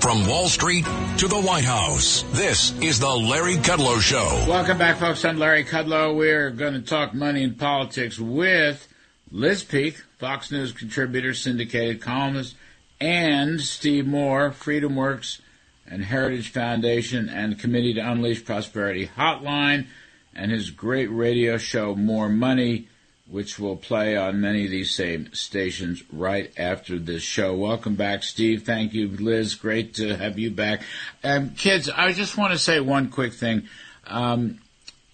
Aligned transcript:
From 0.00 0.26
Wall 0.26 0.48
Street 0.48 0.86
to 1.18 1.28
the 1.28 1.40
White 1.40 1.64
House, 1.64 2.22
this 2.32 2.72
is 2.80 2.98
the 2.98 3.14
Larry 3.14 3.56
Kudlow 3.56 4.00
Show. 4.00 4.46
Welcome 4.48 4.78
back, 4.78 4.96
folks. 4.96 5.24
I'm 5.26 5.38
Larry 5.38 5.62
Kudlow. 5.62 6.16
We're 6.16 6.50
going 6.50 6.72
to 6.72 6.80
talk 6.80 7.12
money 7.12 7.44
and 7.44 7.58
politics 7.58 8.18
with 8.18 8.88
Liz 9.30 9.62
Peek, 9.62 9.98
Fox 10.18 10.50
News 10.50 10.72
contributor, 10.72 11.34
syndicated 11.34 12.00
columnist, 12.00 12.56
and 12.98 13.60
Steve 13.60 14.06
Moore, 14.06 14.52
Freedom 14.52 14.96
Works 14.96 15.42
and 15.86 16.02
Heritage 16.02 16.50
Foundation 16.50 17.28
and 17.28 17.58
Committee 17.58 17.92
to 17.94 18.00
Unleash 18.00 18.42
Prosperity 18.42 19.10
Hotline, 19.18 19.86
and 20.34 20.50
his 20.50 20.70
great 20.70 21.08
radio 21.08 21.58
show, 21.58 21.94
More 21.94 22.30
Money, 22.30 22.88
which 23.30 23.58
will 23.58 23.76
play 23.76 24.16
on 24.16 24.40
many 24.40 24.64
of 24.64 24.70
these 24.70 24.92
same 24.92 25.32
stations 25.32 26.02
right 26.12 26.52
after 26.58 26.98
this 26.98 27.22
show. 27.22 27.54
Welcome 27.54 27.94
back, 27.94 28.22
Steve. 28.24 28.64
Thank 28.64 28.92
you, 28.92 29.08
Liz. 29.08 29.54
Great 29.54 29.94
to 29.94 30.16
have 30.16 30.38
you 30.38 30.50
back. 30.50 30.82
Um, 31.22 31.50
kids, 31.50 31.88
I 31.88 32.12
just 32.12 32.36
want 32.36 32.52
to 32.52 32.58
say 32.58 32.80
one 32.80 33.08
quick 33.08 33.32
thing. 33.32 33.68
Um, 34.06 34.58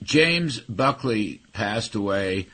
James 0.03 0.61
Buckley 0.61 1.41
passed 1.53 1.95
away 1.95 2.47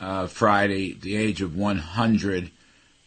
uh, 0.00 0.26
Friday 0.26 0.94
the 0.94 1.16
age 1.16 1.42
of 1.42 1.56
100. 1.56 2.50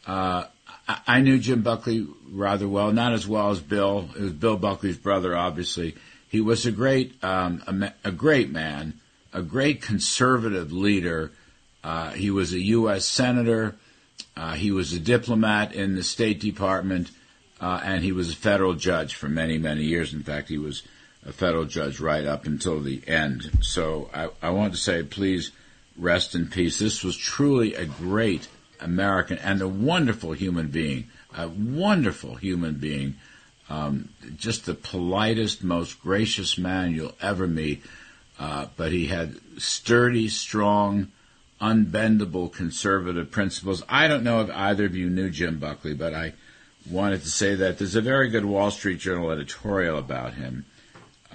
Uh, 0.05 0.45
I, 0.87 0.99
I 1.07 1.21
knew 1.21 1.37
Jim 1.39 1.61
Buckley 1.61 2.07
rather 2.29 2.67
well, 2.67 2.91
not 2.91 3.13
as 3.13 3.27
well 3.27 3.49
as 3.49 3.59
Bill. 3.59 4.09
It 4.15 4.21
was 4.21 4.33
Bill 4.33 4.57
Buckley's 4.57 4.97
brother, 4.97 5.35
obviously. 5.35 5.95
He 6.29 6.41
was 6.41 6.65
a 6.65 6.71
great, 6.71 7.21
um, 7.23 7.63
a, 7.67 7.73
ma- 7.73 7.89
a 8.03 8.11
great 8.11 8.49
man, 8.49 8.99
a 9.33 9.41
great 9.41 9.81
conservative 9.81 10.71
leader. 10.71 11.31
Uh, 11.87 12.11
he 12.11 12.29
was 12.29 12.51
a 12.51 12.59
U.S. 12.59 13.05
senator. 13.05 13.73
Uh, 14.35 14.55
he 14.55 14.71
was 14.71 14.91
a 14.91 14.99
diplomat 14.99 15.73
in 15.73 15.95
the 15.95 16.03
State 16.03 16.41
Department, 16.41 17.11
uh, 17.61 17.79
and 17.81 18.03
he 18.03 18.11
was 18.11 18.29
a 18.29 18.35
federal 18.35 18.73
judge 18.73 19.15
for 19.15 19.29
many, 19.29 19.57
many 19.57 19.83
years. 19.83 20.13
In 20.13 20.21
fact, 20.21 20.49
he 20.49 20.57
was 20.57 20.83
a 21.25 21.31
federal 21.31 21.63
judge 21.63 22.01
right 22.01 22.25
up 22.25 22.45
until 22.45 22.81
the 22.81 23.01
end. 23.07 23.59
So 23.61 24.09
I, 24.13 24.27
I 24.41 24.49
want 24.49 24.73
to 24.73 24.77
say, 24.77 25.01
please 25.01 25.51
rest 25.97 26.35
in 26.35 26.47
peace. 26.47 26.77
This 26.77 27.05
was 27.05 27.15
truly 27.15 27.73
a 27.73 27.85
great 27.85 28.49
American 28.81 29.37
and 29.37 29.61
a 29.61 29.67
wonderful 29.69 30.33
human 30.33 30.67
being, 30.67 31.07
a 31.37 31.47
wonderful 31.47 32.35
human 32.35 32.73
being. 32.75 33.15
Um, 33.69 34.09
just 34.35 34.65
the 34.65 34.73
politest, 34.73 35.63
most 35.63 36.01
gracious 36.01 36.57
man 36.57 36.93
you'll 36.93 37.15
ever 37.21 37.47
meet. 37.47 37.81
Uh, 38.37 38.67
but 38.75 38.91
he 38.91 39.05
had 39.05 39.39
sturdy, 39.57 40.27
strong, 40.27 41.13
unbendable 41.61 42.51
conservative 42.51 43.31
principles. 43.31 43.83
I 43.89 44.07
don't 44.07 44.23
know 44.23 44.41
if 44.41 44.49
either 44.49 44.85
of 44.85 44.95
you 44.95 45.09
knew 45.09 45.29
Jim 45.29 45.59
Buckley, 45.59 45.93
but 45.93 46.13
I 46.13 46.33
wanted 46.89 47.21
to 47.23 47.29
say 47.29 47.55
that 47.55 47.77
there's 47.79 47.95
a 47.95 48.01
very 48.01 48.29
good 48.29 48.45
Wall 48.45 48.71
Street 48.71 48.99
Journal 48.99 49.31
editorial 49.31 49.97
about 49.97 50.33
him 50.35 50.65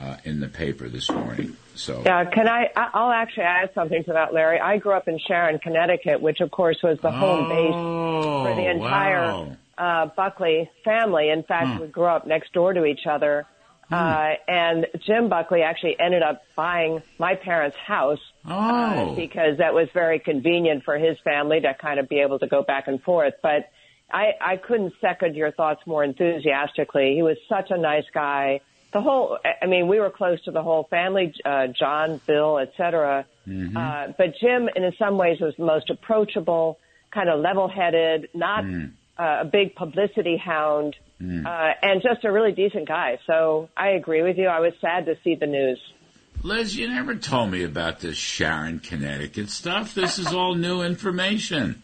uh, 0.01 0.17
in 0.25 0.41
the 0.41 0.49
paper 0.49 0.89
this 0.89 1.11
morning. 1.11 1.57
So 1.75 2.03
Yeah, 2.05 2.25
can 2.27 2.49
I? 2.49 2.69
I'll 2.77 3.13
actually 3.13 3.45
add 3.45 3.71
something 3.75 4.05
to 4.05 4.13
that, 4.13 4.33
Larry. 4.35 4.61
I 4.61 4.79
grew 4.79 4.93
up 4.93 5.09
in 5.09 5.19
Sharon, 5.27 5.59
Connecticut, 5.59 6.21
which 6.21 6.41
of 6.41 6.51
course 6.51 6.79
was 6.83 6.99
the 7.01 7.11
home 7.11 7.49
base 7.49 7.73
oh, 7.75 8.45
for 8.45 8.55
the 8.55 8.71
entire 8.71 9.23
wow. 9.27 9.57
uh, 9.79 10.07
Buckley 10.15 10.71
family. 10.85 11.31
In 11.31 11.43
fact, 11.43 11.69
Hmm. 11.69 11.79
we 11.81 11.87
grew 11.89 12.05
up 12.07 12.27
next 12.27 12.53
door 12.53 12.73
to 12.73 12.85
each 12.85 13.07
other. 13.07 13.47
Uh, 13.91 14.35
and 14.49 14.87
Jim 15.05 15.29
Buckley 15.29 15.63
actually 15.63 15.97
ended 16.01 16.23
up 16.23 16.43
buying 16.57 17.03
my 17.19 17.35
parents' 17.35 17.77
house 17.77 18.21
uh, 18.47 18.95
Oh, 19.11 19.15
because 19.15 19.59
that 19.59 19.75
was 19.75 19.89
very 19.93 20.19
convenient 20.19 20.85
for 20.85 20.97
his 20.97 21.19
family 21.21 21.61
to 21.61 21.75
kind 21.75 22.01
of 22.01 22.09
be 22.09 22.21
able 22.21 22.39
to 22.39 22.47
go 22.47 22.63
back 22.63 22.89
and 22.89 23.03
forth. 23.03 23.35
But 23.43 23.71
I, 24.11 24.33
I 24.41 24.57
couldn't 24.57 24.95
second 25.01 25.37
your 25.37 25.51
thoughts 25.53 25.87
more 25.87 26.03
enthusiastically. 26.05 27.15
He 27.15 27.23
was 27.23 27.37
such 27.49 27.71
a 27.71 27.77
nice 27.77 28.05
guy. 28.15 28.61
The 28.93 29.01
whole, 29.01 29.39
I 29.63 29.67
mean, 29.67 29.89
we 29.89 30.01
were 30.01 30.11
close 30.11 30.43
to 30.45 30.51
the 30.51 30.63
whole 30.63 30.85
family, 30.91 31.35
uh, 31.45 31.69
John, 31.69 32.21
Bill, 32.27 32.59
et 32.59 32.73
cetera. 32.77 33.27
Mm-hmm. 33.47 33.77
Uh, 33.77 34.09
but 34.19 34.35
Jim, 34.41 34.69
in 34.75 34.93
some 34.99 35.17
ways, 35.17 35.41
was 35.41 35.55
the 35.57 35.65
most 35.65 35.89
approachable, 35.91 36.79
kind 37.11 37.29
of 37.29 37.41
level-headed, 37.41 38.29
not 38.35 38.65
Mm. 38.65 38.93
uh, 39.19 39.39
a 39.41 39.45
big 39.45 39.75
publicity 39.75 40.37
hound, 40.37 40.97
uh, 41.23 41.73
and 41.83 42.03
just 42.03 42.25
a 42.25 42.33
really 42.33 42.53
decent 42.53 42.89
guy. 42.89 43.19
So 43.27 43.69
I 43.77 43.91
agree 43.91 44.23
with 44.23 44.37
you. 44.39 44.47
I 44.49 44.61
was 44.61 44.73
sad 44.81 45.07
to 45.07 45.17
see 45.23 45.35
the 45.37 45.47
news. 45.47 45.81
Liz, 46.43 46.77
you 46.77 46.89
never 46.89 47.15
told 47.15 47.51
me 47.53 47.63
about 47.63 48.01
this 48.01 48.17
Sharon, 48.17 48.81
Connecticut 48.81 49.49
stuff. 49.49 49.95
This 49.95 50.19
is 50.19 50.33
all 50.33 50.55
new 50.57 50.83
information. 50.83 51.83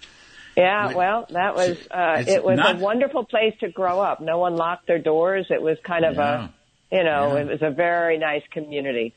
Yeah, 0.56 0.92
well, 0.94 1.26
that 1.30 1.54
was 1.54 1.78
uh, 1.88 2.24
it 2.26 2.42
was 2.42 2.56
not- 2.58 2.74
a 2.74 2.78
wonderful 2.78 3.24
place 3.24 3.54
to 3.60 3.68
grow 3.68 4.00
up. 4.00 4.20
No 4.20 4.38
one 4.38 4.56
locked 4.56 4.88
their 4.88 4.98
doors. 4.98 5.46
It 5.50 5.62
was 5.62 5.78
kind 5.84 6.04
of 6.04 6.16
Yeah. 6.16 6.48
a, 6.90 6.96
you 6.96 7.04
know, 7.04 7.34
Yeah. 7.36 7.42
it 7.42 7.46
was 7.46 7.62
a 7.62 7.70
very 7.70 8.18
nice 8.18 8.42
community. 8.50 9.14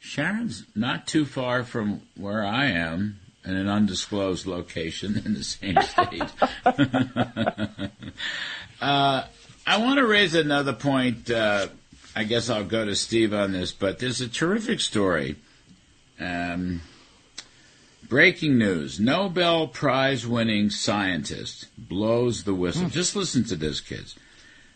Sharon's 0.00 0.64
not 0.74 1.06
too 1.06 1.24
far 1.24 1.62
from 1.62 2.02
where 2.16 2.44
I 2.44 2.66
am 2.72 3.20
in 3.44 3.54
an 3.56 3.68
undisclosed 3.68 4.46
location 4.46 5.22
in 5.24 5.34
the 5.34 5.44
same 5.44 5.76
state. 5.82 6.22
uh, 8.80 9.22
I 9.66 9.78
want 9.78 9.98
to 9.98 10.06
raise 10.06 10.34
another 10.34 10.72
point. 10.72 11.30
Uh, 11.30 11.68
I 12.14 12.24
guess 12.24 12.50
I'll 12.50 12.64
go 12.64 12.84
to 12.84 12.94
Steve 12.94 13.32
on 13.32 13.52
this, 13.52 13.72
but 13.72 13.98
there's 13.98 14.20
a 14.20 14.28
terrific 14.28 14.80
story. 14.80 15.36
Um, 16.20 16.82
breaking 18.08 18.58
news 18.58 19.00
Nobel 19.00 19.66
Prize 19.66 20.26
winning 20.26 20.70
scientist 20.70 21.66
blows 21.76 22.44
the 22.44 22.54
whistle. 22.54 22.88
Just 22.88 23.16
listen 23.16 23.44
to 23.44 23.56
this, 23.56 23.80
kids. 23.80 24.16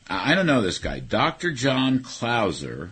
I 0.08 0.32
I 0.32 0.34
don't 0.34 0.46
know 0.46 0.62
this 0.62 0.78
guy. 0.78 1.00
Dr. 1.00 1.52
John 1.52 2.00
Clauser 2.00 2.90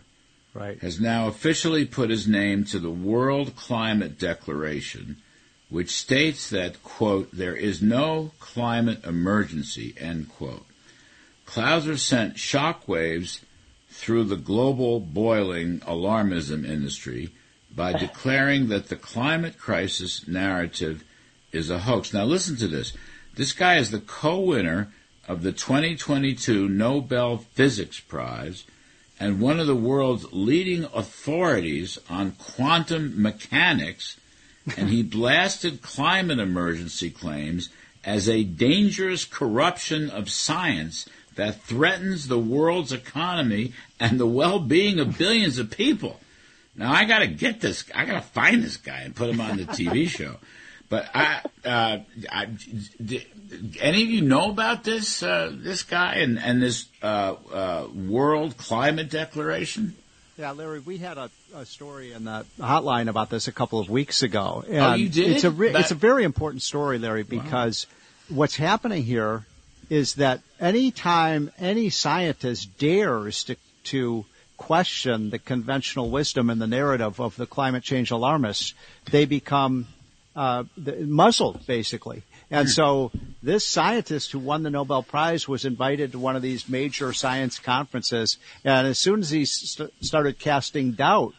Right. 0.55 0.79
has 0.81 0.99
now 1.01 1.29
officially 1.29 1.85
put 1.85 2.09
his 2.09 2.27
name 2.27 2.65
to 2.67 2.79
the 2.79 2.91
World 2.91 3.57
Climate 3.57 4.19
Declaration, 4.19 5.17
which 5.69 5.91
states 5.91 6.49
that, 6.51 6.83
quote, 6.83 7.29
there 7.33 7.55
is 7.57 7.83
no 7.83 8.33
climate 8.39 9.05
emergency, 9.05 9.95
end 9.99 10.29
quote. 10.31 10.65
Clauser 11.47 11.99
sent 11.99 12.35
shockwaves 12.35 13.41
through 13.89 14.25
the 14.25 14.37
global 14.37 15.01
boiling 15.01 15.81
alarmism 15.81 16.67
industry 16.67 17.31
by 17.75 17.93
declaring 17.99 18.69
that 18.69 18.89
the 18.89 18.97
climate 18.97 19.59
crisis 19.59 20.27
narrative 20.29 21.05
is 21.53 21.71
a 21.71 21.81
hoax. 21.81 22.13
Now 22.13 22.25
listen 22.25 22.57
to 22.57 22.69
this. 22.69 22.93
This 23.35 23.53
guy 23.53 23.77
is 23.77 23.91
the 23.91 24.01
co-winner 24.01 24.93
of 25.29 25.43
the 25.43 25.53
2022 25.53 26.69
Nobel 26.69 27.39
Physics 27.39 28.01
Prize 28.01 28.65
and 29.19 29.41
one 29.41 29.59
of 29.59 29.67
the 29.67 29.75
world's 29.75 30.27
leading 30.33 30.85
authorities 30.85 31.99
on 32.11 32.33
quantum 32.33 33.21
mechanics, 33.21 34.19
and 34.77 34.91
he 34.91 35.03
blasted 35.19 35.81
climate 35.81 36.39
emergency 36.39 37.11
claims 37.11 37.71
as 38.05 38.29
a 38.29 38.45
dangerous 38.45 39.25
corruption 39.25 40.11
of 40.11 40.31
science 40.31 41.09
that 41.37 41.63
threatens 41.63 42.29
the 42.29 42.39
world's 42.39 42.93
economy 42.93 43.73
and 44.01 44.19
the 44.19 44.27
well-being 44.27 44.99
of 44.99 45.17
billions 45.17 45.59
of 45.59 45.71
people. 45.71 46.19
Now 46.75 46.93
I 46.93 47.05
got 47.05 47.21
to 47.21 47.27
get 47.27 47.61
this. 47.61 47.85
I 47.95 48.05
got 48.05 48.15
to 48.15 48.21
find 48.21 48.63
this 48.63 48.77
guy 48.77 49.01
and 49.01 49.15
put 49.15 49.31
him 49.31 49.41
on 49.41 49.57
the 49.57 49.65
TV 49.65 50.09
show. 50.19 50.37
But 50.89 51.09
I, 51.15 51.41
uh, 51.65 51.99
I, 52.31 52.45
d- 52.47 53.27
any 53.81 54.03
of 54.03 54.09
you 54.09 54.21
know 54.23 54.51
about 54.51 54.85
this 54.85 55.21
uh, 55.23 55.51
this 55.53 55.83
guy 55.83 56.15
and 56.17 56.39
and 56.39 56.63
this 56.63 56.87
uh, 57.03 57.35
uh, 57.53 57.89
World 57.93 58.57
Climate 58.57 59.11
Declaration? 59.11 59.97
Yeah, 60.39 60.51
Larry, 60.53 60.81
we 60.81 60.99
had 60.99 61.17
a, 61.19 61.31
a 61.57 61.65
story 61.65 62.13
in 62.13 62.25
the 62.25 62.45
hotline 62.61 63.09
about 63.09 63.31
this 63.31 63.49
a 63.49 63.53
couple 63.53 63.81
of 63.81 63.89
weeks 63.89 64.23
ago. 64.23 64.63
And 64.69 64.79
Oh, 64.79 64.95
you 64.95 65.09
did? 65.09 65.31
It's 65.31 65.45
a 65.45 65.51
re- 65.51 65.73
That- 65.73 65.81
it's 65.81 65.91
a 65.93 65.95
very 65.97 66.25
important 66.25 66.63
story, 66.63 66.99
Larry, 66.99 67.23
because 67.25 67.87
what's 68.29 68.55
happening 68.55 69.03
here 69.03 69.45
is 69.89 70.15
that 70.15 70.41
anytime 70.61 71.51
any 71.59 71.91
scientist 71.91 72.79
dares 72.79 73.45
to 73.45 73.57
to 73.85 74.25
question 74.57 75.31
the 75.31 75.39
conventional 75.39 76.11
wisdom 76.11 76.51
and 76.51 76.61
the 76.61 76.67
narrative 76.67 77.21
of 77.21 77.37
the 77.37 77.47
climate 77.47 77.83
change 77.83 78.11
alarmists, 78.11 78.75
they 79.11 79.25
become 79.25 79.87
uh, 80.35 80.65
muzzled, 81.01 81.65
basically. 81.67 82.23
And 82.51 82.69
so 82.69 83.11
this 83.43 83.67
scientist 83.67 84.31
who 84.31 84.39
won 84.39 84.63
the 84.63 84.71
Nobel 84.71 85.03
Prize 85.03 85.49
was 85.49 85.65
invited 85.65 86.13
to 86.13 86.19
one 86.19 86.37
of 86.37 86.43
these 86.43 86.69
major 86.69 87.13
science 87.13 87.59
conferences. 87.59 88.39
And 88.65 88.87
as 88.87 88.99
soon 88.99 89.21
as 89.21 89.31
he 89.31 89.45
st- 89.45 89.93
started 90.01 90.39
casting 90.39 90.93
doubt 90.93 91.35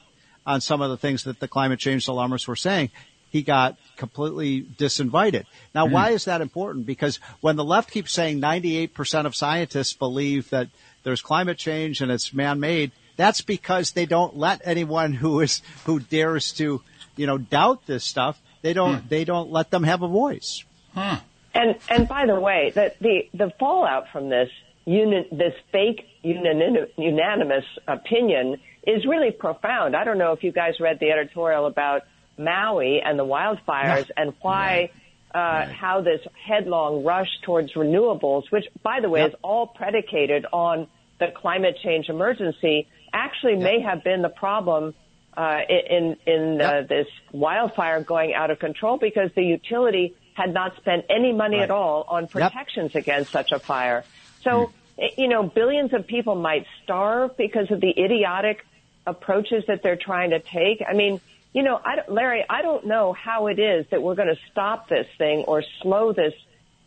on 0.45 0.59
some 0.59 0.81
of 0.81 0.89
the 0.89 0.97
things 0.97 1.23
that 1.23 1.39
the 1.39 1.47
climate 1.47 1.79
change 1.79 2.07
alarmists 2.07 2.47
were 2.47 2.55
saying, 2.57 2.91
he 3.37 3.43
got 3.43 3.77
completely 3.97 4.63
disinvited. 4.63 5.45
Now, 5.75 5.85
hmm. 5.85 5.93
why 5.93 6.09
is 6.09 6.25
that 6.25 6.41
important? 6.41 6.87
Because 6.87 7.19
when 7.39 7.55
the 7.55 7.63
left 7.63 7.91
keeps 7.91 8.11
saying 8.11 8.41
98% 8.41 9.25
of 9.27 9.35
scientists 9.35 9.93
believe 9.93 10.49
that 10.49 10.69
there's 11.03 11.21
climate 11.21 11.59
change 11.59 12.01
and 12.01 12.11
it's 12.11 12.33
man-made, 12.33 12.91
that's 13.15 13.41
because 13.41 13.91
they 13.91 14.07
don't 14.07 14.35
let 14.35 14.61
anyone 14.65 15.13
who 15.13 15.41
is, 15.41 15.61
who 15.85 15.99
dares 15.99 16.51
to, 16.53 16.81
you 17.15 17.27
know, 17.27 17.37
doubt 17.37 17.85
this 17.85 18.03
stuff, 18.03 18.41
they 18.63 18.73
don't, 18.73 19.01
hmm. 19.01 19.07
they 19.07 19.23
don't 19.23 19.51
let 19.51 19.69
them 19.69 19.83
have 19.83 20.01
a 20.01 20.07
voice. 20.07 20.63
Huh? 20.95 21.19
And 21.53 21.75
and 21.89 22.07
by 22.07 22.25
the 22.27 22.39
way, 22.39 22.71
the 22.73 22.93
the, 23.01 23.29
the 23.33 23.51
fallout 23.59 24.09
from 24.11 24.29
this 24.29 24.49
uni- 24.85 25.27
this 25.31 25.53
fake 25.71 26.07
uni- 26.21 26.85
unanimous 26.97 27.65
opinion 27.87 28.57
is 28.85 29.05
really 29.05 29.31
profound. 29.31 29.95
I 29.95 30.03
don't 30.03 30.19
know 30.19 30.33
if 30.33 30.43
you 30.43 30.51
guys 30.51 30.75
read 30.79 30.99
the 30.99 31.09
editorial 31.09 31.65
about 31.65 32.03
Maui 32.37 33.01
and 33.01 33.17
the 33.17 33.25
wildfires 33.25 34.09
and 34.17 34.33
why. 34.41 34.91
Uh, 35.35 35.39
right. 35.39 35.69
how 35.69 36.01
this 36.01 36.21
headlong 36.47 37.03
rush 37.03 37.27
towards 37.43 37.73
renewables, 37.73 38.43
which, 38.49 38.63
by 38.81 39.01
the 39.01 39.09
way, 39.09 39.19
yep. 39.19 39.31
is 39.31 39.35
all 39.43 39.67
predicated 39.67 40.45
on 40.53 40.87
the 41.19 41.27
climate 41.35 41.77
change 41.83 42.07
emergency, 42.07 42.87
actually 43.13 43.53
yep. 43.55 43.61
may 43.61 43.81
have 43.81 44.05
been 44.05 44.21
the 44.21 44.29
problem 44.29 44.95
uh, 45.35 45.59
in 45.69 46.17
in 46.25 46.61
uh, 46.61 46.81
this 46.87 47.07
wildfire 47.31 48.01
going 48.01 48.33
out 48.33 48.49
of 48.51 48.57
control 48.57 48.97
because 48.97 49.29
the 49.35 49.43
utility 49.43 50.15
had 50.33 50.53
not 50.53 50.75
spent 50.77 51.05
any 51.09 51.31
money 51.33 51.57
right. 51.57 51.63
at 51.63 51.71
all 51.71 52.05
on 52.07 52.27
protections 52.27 52.91
yep. 52.93 53.03
against 53.03 53.31
such 53.31 53.51
a 53.51 53.59
fire. 53.59 54.03
So, 54.43 54.71
mm. 54.99 55.17
you 55.17 55.27
know, 55.27 55.43
billions 55.43 55.93
of 55.93 56.07
people 56.07 56.35
might 56.35 56.65
starve 56.83 57.37
because 57.37 57.69
of 57.71 57.81
the 57.81 57.89
idiotic 57.89 58.65
approaches 59.05 59.63
that 59.67 59.83
they're 59.83 59.95
trying 59.95 60.31
to 60.31 60.39
take. 60.39 60.83
I 60.87 60.93
mean, 60.93 61.21
you 61.57 61.63
know, 61.63 61.81
I, 61.83 62.07
Larry, 62.07 62.45
I 62.47 62.61
don't 62.61 62.85
know 62.85 63.13
how 63.13 63.47
it 63.47 63.57
is 63.57 63.87
that 63.89 64.03
we're 64.03 64.13
going 64.13 64.27
to 64.27 64.39
stop 64.51 64.89
this 64.89 65.07
thing 65.17 65.39
or 65.47 65.63
slow 65.81 66.13
this 66.13 66.33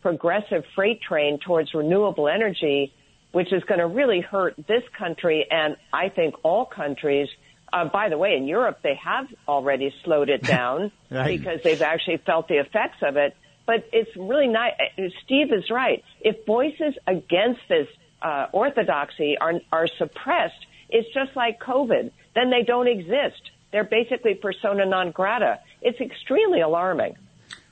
progressive 0.01 0.63
freight 0.75 1.01
train 1.01 1.39
towards 1.45 1.73
renewable 1.73 2.29
energy, 2.29 2.93
which 3.33 3.51
is 3.51 3.61
going 3.65 3.81
to 3.81 3.87
really 3.87 4.21
hurt 4.21 4.55
this 4.69 4.83
country 4.97 5.45
and 5.51 5.75
I 5.91 6.07
think 6.07 6.35
all 6.43 6.65
countries. 6.65 7.27
Uh, 7.73 7.89
by 7.89 8.07
the 8.07 8.17
way, 8.17 8.37
in 8.37 8.47
Europe, 8.47 8.79
they 8.81 8.97
have 9.03 9.27
already 9.45 9.93
slowed 10.05 10.29
it 10.29 10.41
down 10.57 10.93
right. 11.09 11.37
because 11.37 11.59
they've 11.65 11.81
actually 11.81 12.21
felt 12.25 12.47
the 12.47 12.59
effects 12.59 12.99
of 13.01 13.17
it. 13.17 13.35
But 13.65 13.89
it's 13.91 14.15
really 14.15 14.47
not. 14.47 14.71
Uh, 14.97 15.09
Steve 15.25 15.51
is 15.51 15.69
right. 15.69 16.01
If 16.21 16.45
voices 16.45 16.93
against 17.05 17.59
this 17.67 17.87
uh, 18.21 18.47
orthodoxy 18.53 19.37
are 19.37 19.55
are 19.69 19.87
suppressed, 19.97 20.65
it's 20.89 21.13
just 21.13 21.35
like 21.35 21.59
COVID. 21.59 22.11
Then 22.35 22.49
they 22.51 22.63
don't 22.63 22.87
exist. 22.87 23.51
They're 23.71 23.83
basically 23.83 24.35
persona 24.35 24.85
non 24.85 25.11
grata. 25.11 25.59
It's 25.81 25.99
extremely 25.99 26.61
alarming. 26.61 27.15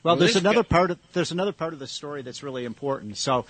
Well, 0.01 0.15
there's 0.15 0.37
another 0.37 0.63
part. 0.63 0.91
Of, 0.91 0.99
there's 1.13 1.31
another 1.31 1.51
part 1.51 1.73
of 1.73 1.79
the 1.79 1.87
story 1.87 2.21
that's 2.21 2.41
really 2.41 2.63
important. 2.63 3.17
So, 3.17 3.45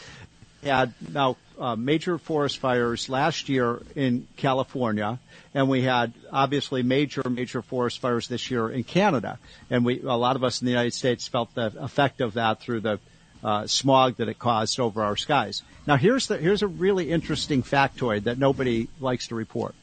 had 0.63 0.93
now 1.13 1.37
uh, 1.59 1.75
major 1.75 2.17
forest 2.17 2.57
fires 2.57 3.07
last 3.07 3.49
year 3.49 3.81
in 3.95 4.27
California, 4.35 5.19
and 5.53 5.69
we 5.69 5.83
had 5.83 6.13
obviously 6.31 6.81
major 6.81 7.27
major 7.29 7.61
forest 7.61 7.99
fires 7.99 8.27
this 8.27 8.49
year 8.49 8.69
in 8.69 8.83
Canada, 8.83 9.37
and 9.69 9.85
we 9.85 10.01
a 10.01 10.15
lot 10.15 10.35
of 10.35 10.43
us 10.43 10.61
in 10.61 10.65
the 10.65 10.71
United 10.71 10.93
States 10.93 11.27
felt 11.27 11.53
the 11.53 11.71
effect 11.79 12.19
of 12.19 12.33
that 12.33 12.61
through 12.61 12.79
the 12.79 12.99
uh, 13.43 13.67
smog 13.67 14.17
that 14.17 14.27
it 14.27 14.39
caused 14.39 14.79
over 14.79 15.03
our 15.03 15.15
skies. 15.15 15.61
Now, 15.85 15.97
here's 15.97 16.27
the 16.27 16.37
here's 16.37 16.63
a 16.63 16.67
really 16.67 17.11
interesting 17.11 17.61
factoid 17.61 18.23
that 18.23 18.39
nobody 18.39 18.89
likes 18.99 19.27
to 19.27 19.35
report 19.35 19.75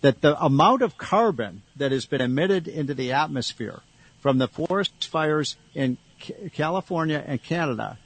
that 0.00 0.20
the 0.20 0.42
amount 0.42 0.82
of 0.82 0.96
carbon 0.96 1.62
that 1.76 1.92
has 1.92 2.06
been 2.06 2.20
emitted 2.20 2.68
into 2.68 2.94
the 2.94 3.12
atmosphere 3.12 3.80
from 4.20 4.38
the 4.38 4.48
forest 4.48 5.06
fires 5.06 5.56
in 5.74 5.98
California 6.52 7.22
and 7.26 7.42
Canada 7.42 7.98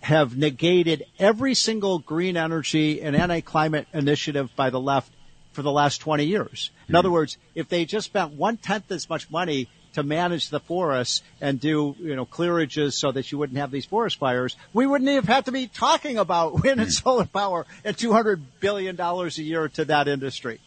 have 0.00 0.36
negated 0.36 1.04
every 1.18 1.54
single 1.54 1.98
green 1.98 2.36
energy 2.36 3.02
and 3.02 3.14
anti-climate 3.14 3.86
initiative 3.92 4.54
by 4.56 4.70
the 4.70 4.80
left 4.80 5.12
for 5.52 5.62
the 5.62 5.70
last 5.70 5.98
20 5.98 6.24
years. 6.24 6.70
In 6.88 6.94
other 6.94 7.08
hmm. 7.08 7.14
words, 7.14 7.38
if 7.54 7.68
they 7.68 7.84
just 7.84 8.06
spent 8.06 8.32
one 8.32 8.56
tenth 8.56 8.90
as 8.90 9.08
much 9.08 9.30
money 9.30 9.68
to 9.94 10.02
manage 10.02 10.50
the 10.50 10.60
forests 10.60 11.22
and 11.40 11.60
do, 11.60 11.96
you 11.98 12.14
know, 12.14 12.24
clearages 12.24 12.92
so 12.92 13.10
that 13.10 13.30
you 13.30 13.38
wouldn't 13.38 13.58
have 13.58 13.72
these 13.72 13.84
forest 13.84 14.18
fires, 14.18 14.56
we 14.72 14.86
wouldn't 14.86 15.10
even 15.10 15.24
have 15.24 15.44
to 15.44 15.52
be 15.52 15.66
talking 15.66 16.16
about 16.16 16.54
wind 16.62 16.80
and 16.80 16.82
hmm. 16.82 16.90
solar 16.90 17.26
power 17.26 17.66
at 17.84 17.96
$200 17.96 18.40
billion 18.60 18.98
a 18.98 19.28
year 19.28 19.68
to 19.68 19.84
that 19.86 20.08
industry. 20.08 20.60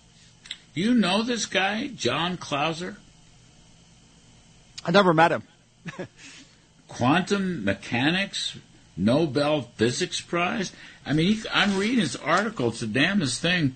You 0.73 0.95
know 0.95 1.21
this 1.21 1.45
guy, 1.45 1.87
John 1.87 2.37
Clauser? 2.37 2.95
I 4.83 4.91
never 4.91 5.13
met 5.13 5.31
him. 5.31 5.43
Quantum 6.87 7.63
mechanics, 7.63 8.57
Nobel 8.97 9.63
Physics 9.75 10.19
Prize. 10.19 10.71
I 11.05 11.13
mean, 11.13 11.35
he, 11.35 11.49
I'm 11.53 11.77
reading 11.77 11.99
his 11.99 12.15
article. 12.15 12.69
It's 12.69 12.79
the 12.79 12.87
damnest 12.87 13.39
thing. 13.41 13.75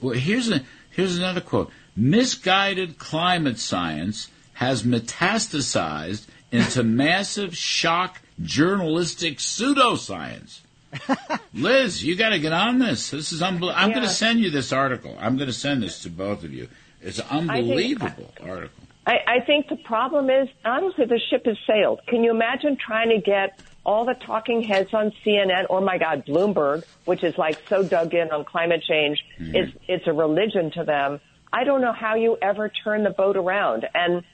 Well, 0.00 0.14
here's 0.14 0.50
a 0.50 0.62
here's 0.90 1.16
another 1.16 1.40
quote: 1.40 1.70
"Misguided 1.96 2.98
climate 2.98 3.58
science 3.58 4.28
has 4.54 4.82
metastasized 4.82 6.26
into 6.52 6.82
massive 6.82 7.56
shock 7.56 8.20
journalistic 8.42 9.38
pseudoscience." 9.38 10.60
Liz, 11.54 12.02
you 12.04 12.16
got 12.16 12.30
to 12.30 12.38
get 12.38 12.52
on 12.52 12.78
this. 12.78 13.10
This 13.10 13.32
is 13.32 13.42
unbelievable. 13.42 13.80
I'm 13.80 13.90
yeah. 13.90 13.96
going 13.96 14.08
to 14.08 14.12
send 14.12 14.40
you 14.40 14.50
this 14.50 14.72
article. 14.72 15.16
I'm 15.20 15.36
going 15.36 15.48
to 15.48 15.52
send 15.52 15.82
this 15.82 16.00
to 16.00 16.10
both 16.10 16.44
of 16.44 16.52
you. 16.52 16.68
It's 17.00 17.18
an 17.18 17.26
unbelievable 17.30 18.06
I 18.06 18.10
think, 18.10 18.50
article. 18.50 18.84
I, 19.06 19.18
I 19.26 19.40
think 19.40 19.68
the 19.68 19.76
problem 19.76 20.30
is, 20.30 20.48
honestly, 20.64 21.04
the 21.04 21.20
ship 21.30 21.46
has 21.46 21.56
sailed. 21.66 22.00
Can 22.08 22.24
you 22.24 22.30
imagine 22.30 22.76
trying 22.76 23.10
to 23.10 23.20
get 23.20 23.60
all 23.84 24.04
the 24.04 24.14
talking 24.14 24.62
heads 24.62 24.92
on 24.92 25.12
CNN, 25.24 25.66
or 25.70 25.80
my 25.80 25.96
God, 25.96 26.26
Bloomberg, 26.26 26.84
which 27.04 27.22
is 27.22 27.38
like 27.38 27.56
so 27.68 27.84
dug 27.84 28.12
in 28.14 28.32
on 28.32 28.44
climate 28.44 28.82
change, 28.82 29.24
mm-hmm. 29.38 29.54
it's 29.54 29.72
it's 29.86 30.06
a 30.08 30.12
religion 30.12 30.72
to 30.72 30.82
them. 30.82 31.20
I 31.52 31.62
don't 31.62 31.80
know 31.80 31.92
how 31.92 32.16
you 32.16 32.36
ever 32.42 32.68
turn 32.68 33.04
the 33.04 33.10
boat 33.10 33.36
around. 33.36 33.86
And 33.94 34.24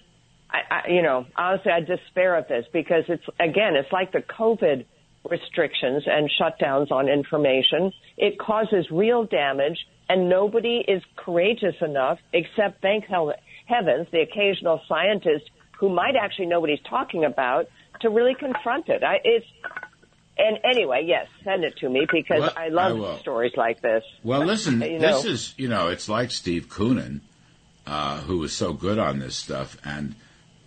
I, 0.50 0.60
I, 0.70 0.88
you 0.88 1.02
know, 1.02 1.26
honestly, 1.36 1.70
I 1.70 1.80
despair 1.80 2.36
of 2.36 2.48
this 2.48 2.64
because 2.72 3.04
it's 3.08 3.24
again, 3.38 3.76
it's 3.76 3.92
like 3.92 4.12
the 4.12 4.22
COVID 4.22 4.86
restrictions 5.28 6.04
and 6.06 6.30
shutdowns 6.40 6.90
on 6.90 7.08
information. 7.08 7.92
It 8.16 8.38
causes 8.38 8.86
real 8.90 9.24
damage, 9.24 9.78
and 10.08 10.28
nobody 10.28 10.84
is 10.86 11.02
courageous 11.16 11.76
enough, 11.80 12.18
except 12.32 12.82
thank 12.82 13.04
heavens, 13.04 14.08
the 14.10 14.20
occasional 14.20 14.80
scientist 14.88 15.50
who 15.78 15.88
might 15.88 16.14
actually 16.16 16.46
know 16.46 16.60
what 16.60 16.70
he's 16.70 16.82
talking 16.88 17.24
about, 17.24 17.68
to 18.00 18.10
really 18.10 18.34
confront 18.34 18.88
it. 18.88 19.02
I, 19.02 19.18
it's 19.24 19.46
and 20.38 20.58
anyway, 20.64 21.04
yes, 21.06 21.26
send 21.44 21.62
it 21.64 21.76
to 21.78 21.88
me 21.88 22.06
because 22.10 22.40
well, 22.40 22.52
I 22.56 22.68
love 22.68 23.00
I 23.02 23.18
stories 23.18 23.52
like 23.56 23.80
this. 23.80 24.02
Well, 24.22 24.44
listen, 24.44 24.80
you 24.80 24.98
know. 24.98 25.14
this 25.14 25.24
is 25.24 25.54
you 25.56 25.68
know, 25.68 25.88
it's 25.88 26.08
like 26.08 26.30
Steve 26.30 26.68
Koonin, 26.68 27.20
uh, 27.86 28.20
who 28.20 28.38
was 28.38 28.52
so 28.52 28.72
good 28.72 28.98
on 28.98 29.18
this 29.18 29.36
stuff, 29.36 29.76
and 29.84 30.14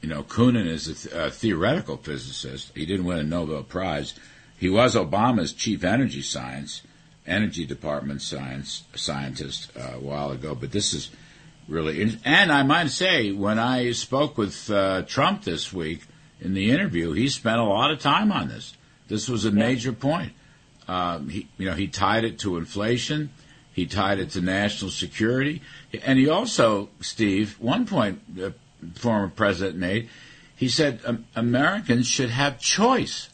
you 0.02 0.10
know, 0.10 0.24
Koonin 0.24 0.68
is 0.68 0.88
a, 0.88 0.94
th- 0.94 1.16
a 1.16 1.32
theoretical 1.32 1.98
physicist. 1.98 2.72
He 2.76 2.86
didn't 2.86 3.06
win 3.06 3.18
a 3.18 3.24
Nobel 3.24 3.64
Prize 3.64 4.14
he 4.58 4.70
was 4.70 4.96
Obama's 4.96 5.54
chief 5.54 5.84
energy 5.84 6.22
science, 6.22 6.82
energy 7.28 7.66
department 7.66 8.22
science 8.22 8.84
scientist 8.96 9.72
uh, 9.78 9.94
a 9.96 10.00
while 10.00 10.32
ago. 10.32 10.56
But 10.56 10.72
this 10.72 10.94
is 10.94 11.12
really, 11.68 12.02
in- 12.02 12.20
and 12.24 12.52
I 12.52 12.64
might 12.64 12.90
say, 12.90 13.32
when 13.32 13.60
I 13.60 13.92
spoke 13.92 14.38
with 14.38 14.70
uh, 14.70 15.04
Trump 15.04 15.44
this 15.44 15.74
week 15.74 16.04
in 16.40 16.54
the 16.54 16.72
interview, 16.72 17.12
he 17.12 17.28
spent 17.30 17.60
a 17.60 17.64
lot 17.64 17.92
of 17.92 18.00
time 18.00 18.32
on 18.32 18.48
this. 18.48 18.76
This 19.08 19.30
was 19.30 19.46
a 19.46 19.50
yeah. 19.50 19.56
major 19.56 19.94
point. 19.94 20.34
Um, 20.88 21.30
he, 21.30 21.48
you 21.58 21.66
know, 21.66 21.74
he 21.76 21.88
tied 21.88 22.24
it 22.24 22.40
to 22.40 22.58
inflation. 22.58 23.32
He 23.74 23.86
tied 23.88 24.20
it 24.20 24.30
to 24.32 24.42
national 24.42 24.90
security, 24.90 25.62
and 26.06 26.18
he 26.18 26.30
also, 26.30 26.88
Steve, 27.02 27.58
one 27.60 27.86
point 27.86 28.22
the 28.34 28.54
former 28.94 29.28
president 29.28 29.76
made, 29.76 30.08
he 30.56 30.70
said 30.70 31.02
um, 31.04 31.26
Americans 31.36 32.08
should 32.08 32.30
have 32.30 32.58
choice. 32.58 33.28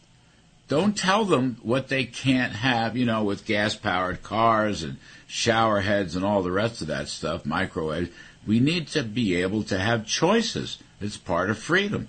Don't 0.71 0.97
tell 0.97 1.25
them 1.25 1.57
what 1.63 1.89
they 1.89 2.05
can't 2.05 2.53
have, 2.53 2.95
you 2.95 3.03
know, 3.05 3.25
with 3.25 3.45
gas 3.45 3.75
powered 3.75 4.23
cars 4.23 4.83
and 4.83 4.99
shower 5.27 5.81
heads 5.81 6.15
and 6.15 6.23
all 6.23 6.43
the 6.43 6.51
rest 6.51 6.79
of 6.79 6.87
that 6.87 7.09
stuff, 7.09 7.45
microwaves. 7.45 8.09
We 8.47 8.61
need 8.61 8.87
to 8.87 9.03
be 9.03 9.35
able 9.35 9.63
to 9.63 9.77
have 9.77 10.05
choices. 10.05 10.77
It's 11.01 11.17
part 11.17 11.49
of 11.49 11.59
freedom. 11.59 12.07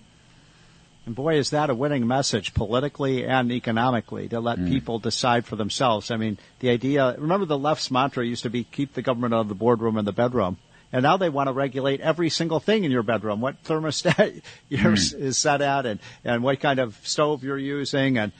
And 1.06 1.16
boy, 1.16 1.38
is 1.38 1.50
that 1.50 1.70
a 1.70 1.74
winning 1.74 2.06
message 2.06 2.54
politically 2.54 3.26
and 3.26 3.50
economically 3.50 4.28
to 4.28 4.38
let 4.38 4.60
mm. 4.60 4.68
people 4.68 5.00
decide 5.00 5.44
for 5.44 5.56
themselves. 5.56 6.12
I 6.12 6.16
mean, 6.16 6.38
the 6.60 6.70
idea, 6.70 7.16
remember 7.18 7.46
the 7.46 7.58
left's 7.58 7.90
mantra 7.90 8.24
used 8.24 8.44
to 8.44 8.50
be 8.50 8.62
keep 8.62 8.94
the 8.94 9.02
government 9.02 9.34
out 9.34 9.40
of 9.40 9.48
the 9.48 9.56
boardroom 9.56 9.96
and 9.96 10.06
the 10.06 10.12
bedroom. 10.12 10.56
And 10.92 11.02
now 11.02 11.16
they 11.16 11.30
want 11.30 11.48
to 11.48 11.52
regulate 11.52 12.00
every 12.00 12.28
single 12.28 12.60
thing 12.60 12.84
in 12.84 12.92
your 12.92 13.02
bedroom, 13.02 13.40
what 13.40 13.64
thermostat 13.64 14.42
yours 14.68 15.12
mm. 15.12 15.20
is 15.20 15.36
set 15.36 15.62
at 15.62 15.84
and, 15.84 15.98
and 16.22 16.44
what 16.44 16.60
kind 16.60 16.78
of 16.78 16.96
stove 17.02 17.42
you're 17.42 17.58
using 17.58 18.18
and, 18.18 18.30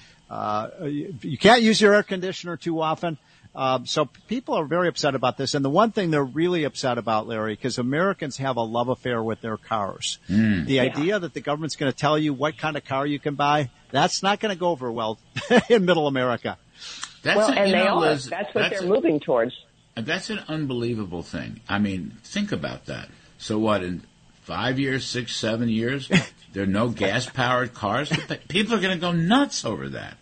you, 0.83 1.39
can't 1.39 1.63
use 1.63 1.81
your 1.81 1.95
air 1.95 2.03
conditioner 2.03 2.57
too 2.57 2.81
often. 2.81 3.19
Um, 3.55 3.85
so 3.85 4.07
people 4.29 4.55
are 4.55 4.65
very 4.65 4.89
upset 4.89 5.15
about 5.15 5.37
this. 5.37 5.55
And 5.55 5.65
the 5.65 5.71
one 5.71 5.93
thing 5.93 6.11
they're 6.11 6.25
really 6.25 6.65
upset 6.65 6.97
about, 6.97 7.29
Larry, 7.29 7.55
because 7.55 7.77
Americans 7.79 8.39
have 8.39 8.57
a 8.57 8.63
love 8.63 8.89
affair 8.89 9.23
with 9.23 9.43
their 9.43 9.59
cars. 9.59 10.19
Mm. 10.29 10.65
The 10.65 10.75
yeah. 10.75 10.83
idea 10.83 11.19
that 11.19 11.35
the 11.35 11.41
government's 11.41 11.77
going 11.77 11.93
to 11.93 11.97
tell 11.97 12.19
you 12.19 12.33
what 12.33 12.57
kind 12.57 12.77
of 12.77 12.85
car 12.85 13.07
you 13.07 13.19
can 13.19 13.35
buy, 13.35 13.71
that's 13.91 14.23
not 14.23 14.41
going 14.41 14.55
to 14.55 14.59
go 14.59 14.71
over 14.71 14.91
well 14.91 15.19
in 15.69 15.85
middle 15.85 16.07
America. 16.07 16.57
That's 17.23 17.37
well, 17.37 17.53
and 17.53 17.73
they 17.73 17.87
are. 17.87 18.01
Liz, 18.01 18.27
that's 18.27 18.55
what 18.55 18.63
that's 18.63 18.81
they're 18.81 18.89
a, 18.89 18.95
moving 18.95 19.21
towards. 19.21 19.55
That's 19.95 20.31
an 20.31 20.41
unbelievable 20.49 21.23
thing. 21.23 21.61
I 21.69 21.79
mean, 21.79 22.17
think 22.25 22.53
about 22.53 22.87
that. 22.87 23.09
So 23.39 23.59
what, 23.59 23.85
in 23.85 24.03
five 24.43 24.79
years, 24.79 25.05
six, 25.05 25.37
seven 25.37 25.69
years, 25.69 26.11
there 26.53 26.63
are 26.63 26.67
no 26.67 26.89
gas 26.89 27.29
powered 27.29 27.75
cars? 27.75 28.11
People 28.49 28.75
are 28.75 28.81
going 28.81 28.95
to 28.95 29.01
go 29.01 29.13
nuts 29.13 29.65
over 29.65 29.91
that. 29.91 30.17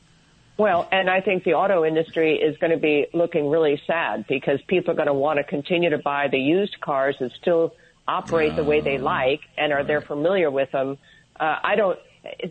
Well, 0.61 0.87
and 0.93 1.09
I 1.09 1.23
think 1.23 1.45
the 1.45 1.55
auto 1.55 1.87
industry 1.87 2.35
is 2.35 2.55
going 2.59 2.73
to 2.73 2.77
be 2.79 3.07
looking 3.15 3.49
really 3.49 3.81
sad 3.87 4.27
because 4.29 4.59
people 4.69 4.93
are 4.93 4.95
going 4.95 5.07
to 5.07 5.15
want 5.15 5.39
to 5.39 5.45
continue 5.45 5.89
to 5.89 5.99
buy 5.99 6.29
the 6.31 6.39
used 6.39 6.77
cars 6.83 7.17
and 7.19 7.31
still 7.41 7.73
operate 8.07 8.53
the 8.57 8.65
way 8.65 8.83
they 8.83 8.99
Ah, 8.99 9.13
like 9.15 9.41
and 9.57 9.73
are 9.73 9.85
they're 9.85 10.03
familiar 10.03 10.51
with 10.51 10.71
them. 10.73 10.99
Uh, 11.45 11.57
I 11.71 11.77
don't. 11.77 11.99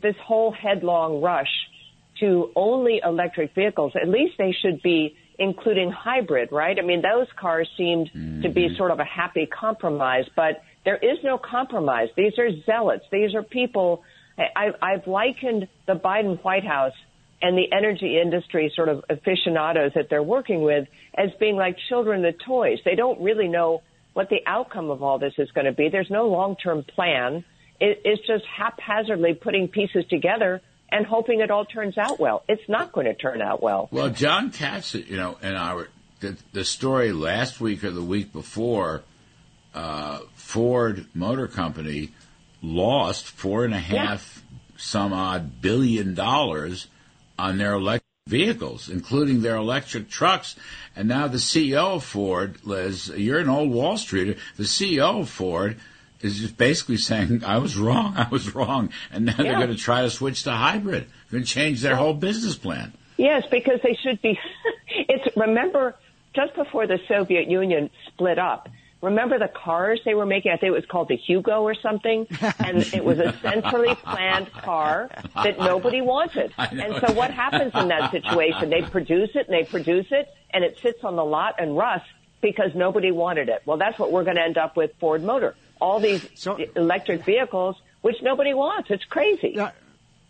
This 0.01 0.15
whole 0.25 0.51
headlong 0.51 1.21
rush 1.21 1.53
to 2.19 2.49
only 2.55 2.99
electric 3.05 3.53
vehicles. 3.53 3.93
At 4.01 4.09
least 4.09 4.33
they 4.39 4.53
should 4.59 4.81
be 4.81 5.15
including 5.37 5.91
hybrid, 5.91 6.49
right? 6.51 6.77
I 6.79 6.81
mean, 6.81 7.03
those 7.03 7.27
cars 7.39 7.69
seemed 7.77 8.07
to 8.07 8.19
Mm-hmm. 8.19 8.53
be 8.53 8.75
sort 8.75 8.89
of 8.89 8.99
a 8.99 9.05
happy 9.05 9.45
compromise, 9.45 10.25
but 10.35 10.53
there 10.83 10.97
is 10.97 11.17
no 11.23 11.37
compromise. 11.37 12.09
These 12.17 12.39
are 12.39 12.49
zealots. 12.65 13.05
These 13.11 13.35
are 13.35 13.43
people. 13.43 14.01
I, 14.37 14.69
I've 14.81 15.05
likened 15.05 15.67
the 15.85 15.93
Biden 15.93 16.41
White 16.43 16.65
House 16.65 16.93
and 17.41 17.57
the 17.57 17.71
energy 17.71 18.19
industry 18.21 18.71
sort 18.75 18.89
of 18.89 19.03
aficionados 19.09 19.93
that 19.95 20.09
they're 20.09 20.23
working 20.23 20.61
with 20.61 20.87
as 21.15 21.29
being 21.39 21.55
like 21.55 21.77
children 21.87 22.21
with 22.21 22.35
toys. 22.45 22.79
They 22.83 22.95
don't 22.95 23.21
really 23.21 23.47
know 23.47 23.81
what 24.13 24.29
the 24.29 24.39
outcome 24.45 24.89
of 24.89 25.01
all 25.01 25.19
this 25.19 25.33
is 25.37 25.49
going 25.51 25.65
to 25.65 25.71
be. 25.71 25.89
There's 25.89 26.09
no 26.09 26.27
long-term 26.27 26.83
plan. 26.83 27.45
It, 27.79 28.01
it's 28.03 28.25
just 28.27 28.43
haphazardly 28.45 29.35
putting 29.35 29.67
pieces 29.69 30.05
together 30.09 30.61
and 30.91 31.05
hoping 31.05 31.39
it 31.39 31.51
all 31.51 31.65
turns 31.65 31.97
out 31.97 32.19
well. 32.19 32.43
It's 32.49 32.67
not 32.67 32.91
going 32.91 33.05
to 33.05 33.13
turn 33.13 33.41
out 33.41 33.61
well. 33.61 33.87
Well, 33.91 34.09
John 34.09 34.51
Katz, 34.51 34.95
you 34.95 35.17
know, 35.17 35.37
and 35.41 35.55
our 35.55 35.87
the, 36.19 36.37
the 36.51 36.65
story 36.65 37.13
last 37.13 37.61
week 37.61 37.83
or 37.83 37.91
the 37.91 38.03
week 38.03 38.33
before, 38.33 39.03
uh, 39.73 40.19
Ford 40.33 41.05
Motor 41.13 41.47
Company 41.47 42.09
lost 42.61 43.27
four 43.27 43.63
and 43.63 43.73
a 43.73 43.79
half 43.79 44.43
some 44.75 45.13
odd 45.13 45.61
billion 45.61 46.13
dollars 46.13 46.87
on 47.39 47.57
their 47.57 47.73
electric 47.73 48.03
vehicles, 48.27 48.89
including 48.89 49.41
their 49.41 49.55
electric 49.55 50.09
trucks. 50.09 50.55
And 50.95 51.07
now 51.07 51.27
the 51.27 51.37
CEO 51.37 51.95
of 51.95 52.03
Ford, 52.03 52.57
Liz, 52.63 53.11
you're 53.15 53.39
an 53.39 53.49
old 53.49 53.71
Wall 53.71 53.97
Streeter. 53.97 54.35
The 54.57 54.63
CEO 54.63 55.21
of 55.21 55.29
Ford 55.29 55.77
is 56.21 56.39
just 56.39 56.57
basically 56.57 56.97
saying, 56.97 57.43
I 57.43 57.57
was 57.57 57.77
wrong, 57.77 58.13
I 58.17 58.27
was 58.29 58.53
wrong. 58.53 58.89
And 59.11 59.25
now 59.25 59.37
they're 59.37 59.55
going 59.55 59.69
to 59.69 59.75
try 59.75 60.01
to 60.03 60.09
switch 60.09 60.43
to 60.43 60.51
hybrid. 60.51 61.03
They're 61.03 61.39
going 61.39 61.43
to 61.43 61.49
change 61.49 61.81
their 61.81 61.95
whole 61.95 62.13
business 62.13 62.55
plan. 62.55 62.93
Yes, 63.17 63.43
because 63.49 63.79
they 63.83 63.97
should 64.01 64.21
be. 64.21 64.39
it's 64.87 65.35
remember 65.35 65.95
just 66.33 66.55
before 66.55 66.87
the 66.87 66.99
Soviet 67.07 67.49
Union 67.49 67.89
split 68.07 68.39
up. 68.39 68.69
Remember 69.01 69.39
the 69.39 69.47
cars 69.47 70.01
they 70.03 70.13
were 70.13 70.25
making? 70.25 70.51
I 70.51 70.57
think 70.57 70.69
it 70.71 70.75
was 70.75 70.85
called 70.85 71.07
the 71.07 71.17
Yugo 71.17 71.61
or 71.61 71.73
something, 71.73 72.27
and 72.59 72.77
it 72.93 73.03
was 73.03 73.19
a 73.19 73.33
centrally 73.41 73.95
planned 73.95 74.51
car 74.51 75.09
that 75.35 75.57
nobody 75.57 76.01
wanted. 76.01 76.53
And 76.57 76.95
so 77.05 77.13
what 77.13 77.31
happens 77.31 77.71
in 77.75 77.87
that 77.87 78.11
situation? 78.11 78.69
They 78.69 78.81
produce 78.81 79.29
it 79.35 79.47
and 79.47 79.55
they 79.57 79.63
produce 79.63 80.07
it, 80.11 80.27
and 80.51 80.63
it 80.65 80.77
sits 80.81 81.03
on 81.03 81.15
the 81.15 81.23
lot 81.23 81.55
and 81.59 81.77
rusts 81.77 82.09
because 82.41 82.71
nobody 82.75 83.11
wanted 83.11 83.47
it. 83.47 83.61
Well, 83.65 83.77
that's 83.77 83.97
what 83.97 84.11
we're 84.11 84.23
going 84.25 84.35
to 84.35 84.43
end 84.43 84.57
up 84.57 84.75
with 84.75 84.91
Ford 84.99 85.23
Motor. 85.23 85.55
All 85.79 85.99
these 86.01 86.25
So- 86.35 86.57
electric 86.75 87.23
vehicles, 87.23 87.77
which 88.01 88.17
nobody 88.21 88.53
wants. 88.53 88.89
It's 88.91 89.05
crazy. 89.05 89.57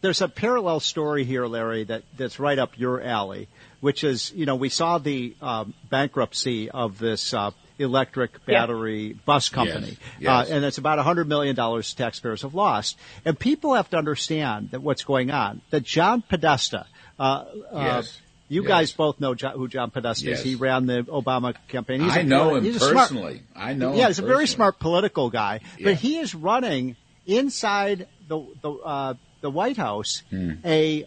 There's 0.02 0.22
a 0.22 0.30
parallel 0.30 0.80
story 0.80 1.26
here, 1.26 1.46
Larry, 1.46 1.84
that, 1.86 2.04
that's 2.16 2.40
right 2.40 2.58
up 2.58 2.80
your 2.80 3.02
alley, 3.02 3.50
which 3.82 4.04
is, 4.04 4.32
you 4.34 4.46
know, 4.46 4.56
we 4.56 4.70
saw 4.70 4.98
the 4.98 5.36
um, 5.42 5.74
bankruptcy 5.90 6.70
of 6.70 7.00
this 7.00 7.34
uh, 7.34 7.52
electric 7.80 8.32
Yeah. 8.46 8.60
battery 8.62 9.14
bus 9.26 9.50
company, 9.50 9.90
Yes, 9.90 9.98
yes. 10.20 10.50
Uh, 10.50 10.54
and 10.54 10.66
it's 10.66 10.78
about 10.78 11.00
$100 11.00 11.26
million 11.28 11.56
taxpayers 11.56 12.42
have 12.44 12.54
lost. 12.54 12.98
And 13.26 13.38
people 13.40 13.74
have 13.74 13.90
to 13.92 13.98
understand 13.98 14.72
that 14.72 14.82
what's 14.82 15.04
going 15.04 15.32
on, 15.32 15.62
that 15.72 15.84
John 15.84 16.22
Podesta, 16.22 16.86
uh, 17.18 17.24
uh, 17.24 17.46
Yes. 17.74 18.20
you 18.50 18.62
Yes. 18.64 18.68
guys 18.68 18.92
both 18.92 19.20
know 19.20 19.34
who 19.34 19.68
John 19.68 19.92
Podesta 19.92 20.26
Yes. 20.26 20.40
is. 20.40 20.46
He 20.46 20.56
ran 20.56 20.86
the 20.86 21.04
Obama 21.04 21.56
campaign. 21.70 22.02
He's 22.02 22.14
I 22.14 22.20
a- 22.20 22.24
know 22.24 22.56
him 22.56 22.66
a 22.66 22.74
smart- 22.80 22.96
personally. 22.96 23.44
I 23.56 23.74
know 23.74 23.94
yeah, 23.96 24.08
he's 24.08 24.20
a 24.20 24.24
very 24.24 24.46
smart 24.48 24.78
political 24.80 25.30
guy, 25.30 25.62
Yeah. 25.78 25.86
but 25.86 25.96
he 25.96 26.18
is 26.18 26.36
running 26.36 26.96
inside 27.26 28.08
the 28.28 28.42
the 28.62 28.72
uh, 28.72 29.14
the 29.42 29.50
White 29.50 29.78
House 29.78 30.24
Hmm. 30.30 30.54
a 30.66 31.06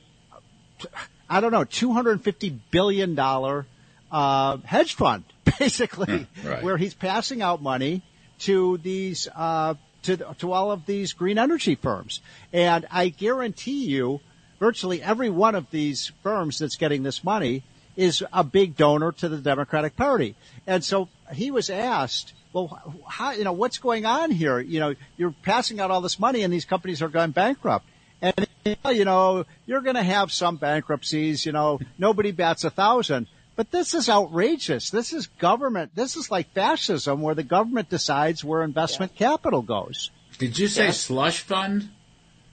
I 1.29 1.41
don't 1.41 1.53
know 1.53 1.65
two 1.65 1.93
hundred 1.93 2.23
fifty 2.23 2.51
billion 2.71 3.15
dollar 3.15 3.67
uh, 4.11 4.59
hedge 4.65 4.95
fund, 4.95 5.25
basically, 5.59 6.27
Hmm, 6.41 6.49
right. 6.49 6.63
where 6.63 6.77
he's 6.77 6.95
passing 6.95 7.43
out 7.43 7.63
money 7.63 8.03
to 8.41 8.79
these 8.79 9.29
uh, 9.35 9.75
to 10.03 10.17
to 10.39 10.53
all 10.53 10.73
of 10.73 10.85
these 10.87 11.13
green 11.13 11.39
energy 11.39 11.75
firms, 11.75 12.21
and 12.53 12.87
I 12.91 13.09
guarantee 13.09 13.85
you, 13.87 14.21
virtually 14.59 15.03
every 15.03 15.31
one 15.31 15.55
of 15.55 15.71
these 15.71 16.11
firms 16.23 16.59
that's 16.59 16.77
getting 16.77 17.03
this 17.03 17.23
money 17.25 17.63
is 17.97 18.25
a 18.33 18.43
big 18.43 18.77
donor 18.77 19.13
to 19.13 19.29
the 19.29 19.39
Democratic 19.39 19.97
Party, 19.97 20.35
and 20.67 20.83
so 20.85 21.09
he 21.33 21.51
was 21.51 21.71
asked. 21.71 22.33
Well, 22.55 23.01
how, 23.09 23.31
you 23.33 23.45
know, 23.45 23.55
what's 23.55 23.79
going 23.79 24.05
on 24.05 24.31
here? 24.31 24.61
You 24.61 24.79
know, 24.79 24.95
you're 25.17 25.35
passing 25.43 25.81
out 25.81 25.91
all 25.91 26.03
this 26.03 26.19
money 26.21 26.43
and 26.43 26.53
these 26.53 26.67
companies 26.67 27.01
are 27.01 27.09
going 27.09 27.31
bankrupt. 27.31 27.87
And, 28.21 28.47
you 28.91 29.07
know, 29.07 29.47
you're 29.65 29.81
going 29.81 29.97
to 29.97 30.03
have 30.03 30.31
some 30.31 30.59
bankruptcies, 30.59 31.47
you 31.47 31.53
know, 31.53 31.81
nobody 31.97 32.31
bats 32.31 32.65
a 32.65 32.71
thousand. 32.71 33.27
But 33.55 33.71
this 33.71 33.95
is 33.95 34.09
outrageous. 34.09 34.91
This 34.91 35.13
is 35.13 35.27
government. 35.39 35.93
This 35.95 36.17
is 36.17 36.31
like 36.31 36.53
fascism 36.55 37.21
where 37.21 37.35
the 37.35 37.43
government 37.43 37.91
decides 37.91 38.43
where 38.43 38.63
investment 38.63 39.15
capital 39.15 39.61
goes. 39.63 40.11
Did 40.39 40.59
you 40.59 40.69
say 40.69 40.87
Yeah. 40.87 40.91
slush 40.93 41.41
fund? 41.41 41.91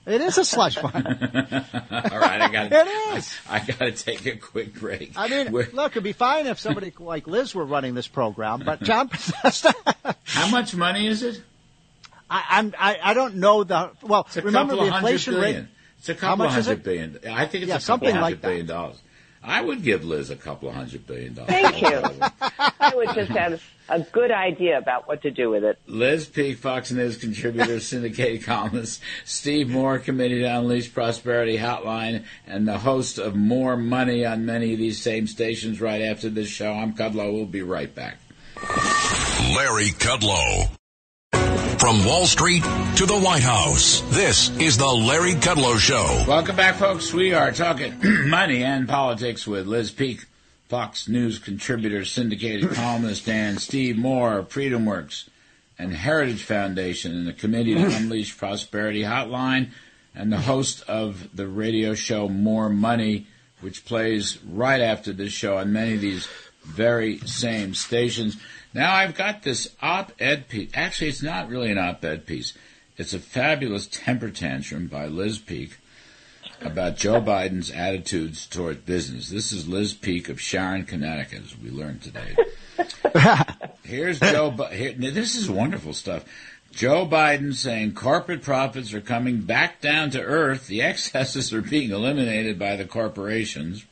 It 0.06 0.20
is 0.20 0.38
a 0.38 0.44
slush 0.44 0.76
fund. 0.76 0.94
All 1.90 2.18
right, 2.18 2.40
I 2.40 2.48
got 2.50 2.72
It 2.72 3.16
is. 3.16 3.34
I, 3.48 3.58
got 3.60 3.78
to 3.78 3.92
take 3.92 4.26
a 4.26 4.36
quick 4.36 4.74
break. 4.74 5.12
I 5.16 5.28
mean, 5.28 5.52
We're- 5.52 5.68
look, 5.72 5.92
it'd 5.92 6.02
be 6.04 6.12
fine 6.12 6.46
if 6.46 6.58
somebody 6.58 6.92
like 6.98 7.26
Liz 7.26 7.54
were 7.54 7.64
running 7.64 7.94
this 7.94 8.08
program, 8.08 8.62
but 8.64 8.82
John 8.82 9.08
Podesta, 9.10 9.74
how 10.24 10.48
much 10.50 10.74
money 10.74 11.06
is 11.06 11.22
it? 11.22 11.42
I, 12.30 12.44
I'm, 12.50 12.74
I, 12.78 12.98
I 13.02 13.14
don't 13.14 13.36
know 13.36 13.64
the, 13.64 13.90
well, 14.02 14.24
It's 14.26 14.36
a 14.36 14.42
remember 14.42 14.74
couple 14.74 14.90
the 14.90 14.96
inflation 14.96 15.34
billion. 15.34 15.56
rate. 15.62 15.68
It's 15.98 16.08
a 16.08 16.14
couple 16.14 16.28
How 16.28 16.36
much 16.36 16.52
of 16.54 16.58
is 16.60 16.68
it? 16.68 16.82
billion. 16.84 17.18
I 17.28 17.46
think 17.46 17.62
it's 17.64 17.68
Yeah, 17.68 17.74
a 17.74 17.78
couple 17.78 17.80
something 17.80 18.10
hundred 18.10 18.20
like 18.22 18.40
that. 18.40 18.48
billion 18.48 18.66
dollars. 18.66 18.96
I 19.42 19.62
would 19.62 19.82
give 19.82 20.04
Liz 20.04 20.30
a 20.30 20.36
couple 20.36 20.68
of 20.68 20.74
hundred 20.74 21.06
billion 21.06 21.34
dollars. 21.34 21.50
Thank 21.50 21.80
you. 21.80 22.02
I 22.80 22.92
would 22.94 23.14
just 23.14 23.30
have 23.30 23.62
a 23.88 24.00
good 24.00 24.30
idea 24.30 24.76
about 24.78 25.08
what 25.08 25.22
to 25.22 25.30
do 25.30 25.50
with 25.50 25.64
it. 25.64 25.78
Liz 25.86 26.26
Peek, 26.26 26.58
Fox 26.58 26.92
News 26.92 27.16
contributor, 27.16 27.80
syndicated 27.80 28.44
columnist, 28.44 29.00
Steve 29.24 29.70
Moore, 29.70 29.98
Committee 29.98 30.40
to 30.40 30.44
Unleash 30.44 30.92
Prosperity 30.92 31.56
Hotline, 31.56 32.24
and 32.46 32.68
the 32.68 32.78
host 32.78 33.18
of 33.18 33.34
More 33.34 33.76
Money 33.76 34.24
on 34.26 34.44
many 34.44 34.72
of 34.72 34.78
these 34.78 35.00
same 35.00 35.26
stations 35.26 35.80
right 35.80 36.02
after 36.02 36.28
this 36.28 36.48
show. 36.48 36.72
I'm 36.72 36.94
Kudlow. 36.94 37.32
We'll 37.32 37.46
be 37.46 37.62
right 37.62 37.92
back. 37.94 38.18
Larry 39.54 39.90
Kudlow. 39.90 40.70
From 41.80 42.04
Wall 42.04 42.26
Street 42.26 42.62
to 42.96 43.06
the 43.06 43.18
White 43.18 43.42
House, 43.42 44.02
this 44.10 44.50
is 44.58 44.76
the 44.76 44.86
Larry 44.86 45.32
Kudlow 45.32 45.78
Show. 45.78 46.26
Welcome 46.28 46.54
back, 46.54 46.74
folks. 46.74 47.14
We 47.14 47.32
are 47.32 47.52
talking 47.52 47.94
money 48.28 48.62
and 48.62 48.86
politics 48.86 49.46
with 49.46 49.66
Liz 49.66 49.90
Peek, 49.90 50.26
Fox 50.68 51.08
News 51.08 51.38
contributor, 51.38 52.04
syndicated 52.04 52.70
columnist, 52.74 53.26
and 53.30 53.58
Steve 53.58 53.96
Moore, 53.96 54.44
Freedom 54.50 54.84
Works 54.84 55.30
and 55.78 55.94
Heritage 55.94 56.42
Foundation, 56.42 57.16
and 57.16 57.26
the 57.26 57.32
Committee 57.32 57.72
to 57.72 57.86
Unleash 57.96 58.36
Prosperity 58.36 59.02
Hotline, 59.02 59.70
and 60.14 60.30
the 60.30 60.38
host 60.38 60.86
of 60.86 61.34
the 61.34 61.48
radio 61.48 61.94
show 61.94 62.28
More 62.28 62.68
Money, 62.68 63.26
which 63.62 63.86
plays 63.86 64.36
right 64.44 64.82
after 64.82 65.14
this 65.14 65.32
show 65.32 65.56
on 65.56 65.72
many 65.72 65.94
of 65.94 66.02
these 66.02 66.28
very 66.64 67.18
same 67.20 67.74
stations. 67.74 68.36
Now 68.74 68.94
I've 68.94 69.14
got 69.14 69.42
this 69.42 69.74
op-ed 69.82 70.48
piece. 70.48 70.70
Actually, 70.74 71.08
it's 71.10 71.22
not 71.22 71.48
really 71.48 71.70
an 71.70 71.78
op-ed 71.78 72.26
piece. 72.26 72.54
It's 72.96 73.14
a 73.14 73.18
fabulous 73.18 73.86
temper 73.86 74.30
tantrum 74.30 74.86
by 74.86 75.06
Liz 75.06 75.38
Peek 75.38 75.78
about 76.60 76.96
Joe 76.96 77.20
Biden's 77.20 77.70
attitudes 77.70 78.46
toward 78.46 78.84
business. 78.84 79.30
This 79.30 79.52
is 79.52 79.66
Liz 79.66 79.94
Peek 79.94 80.28
of 80.28 80.40
Sharon, 80.40 80.84
Connecticut, 80.84 81.42
as 81.44 81.58
we 81.58 81.70
learned 81.70 82.02
today. 82.02 82.36
Here's 83.84 84.20
Joe. 84.20 84.50
Bi- 84.50 84.74
Here, 84.74 84.92
this 84.92 85.34
is 85.34 85.50
wonderful 85.50 85.94
stuff. 85.94 86.24
Joe 86.72 87.06
Biden 87.06 87.54
saying 87.54 87.94
corporate 87.94 88.42
profits 88.42 88.92
are 88.94 89.00
coming 89.00 89.40
back 89.40 89.80
down 89.80 90.10
to 90.10 90.20
earth. 90.20 90.66
The 90.68 90.82
excesses 90.82 91.52
are 91.52 91.62
being 91.62 91.90
eliminated 91.90 92.58
by 92.58 92.76
the 92.76 92.84
corporations. 92.84 93.84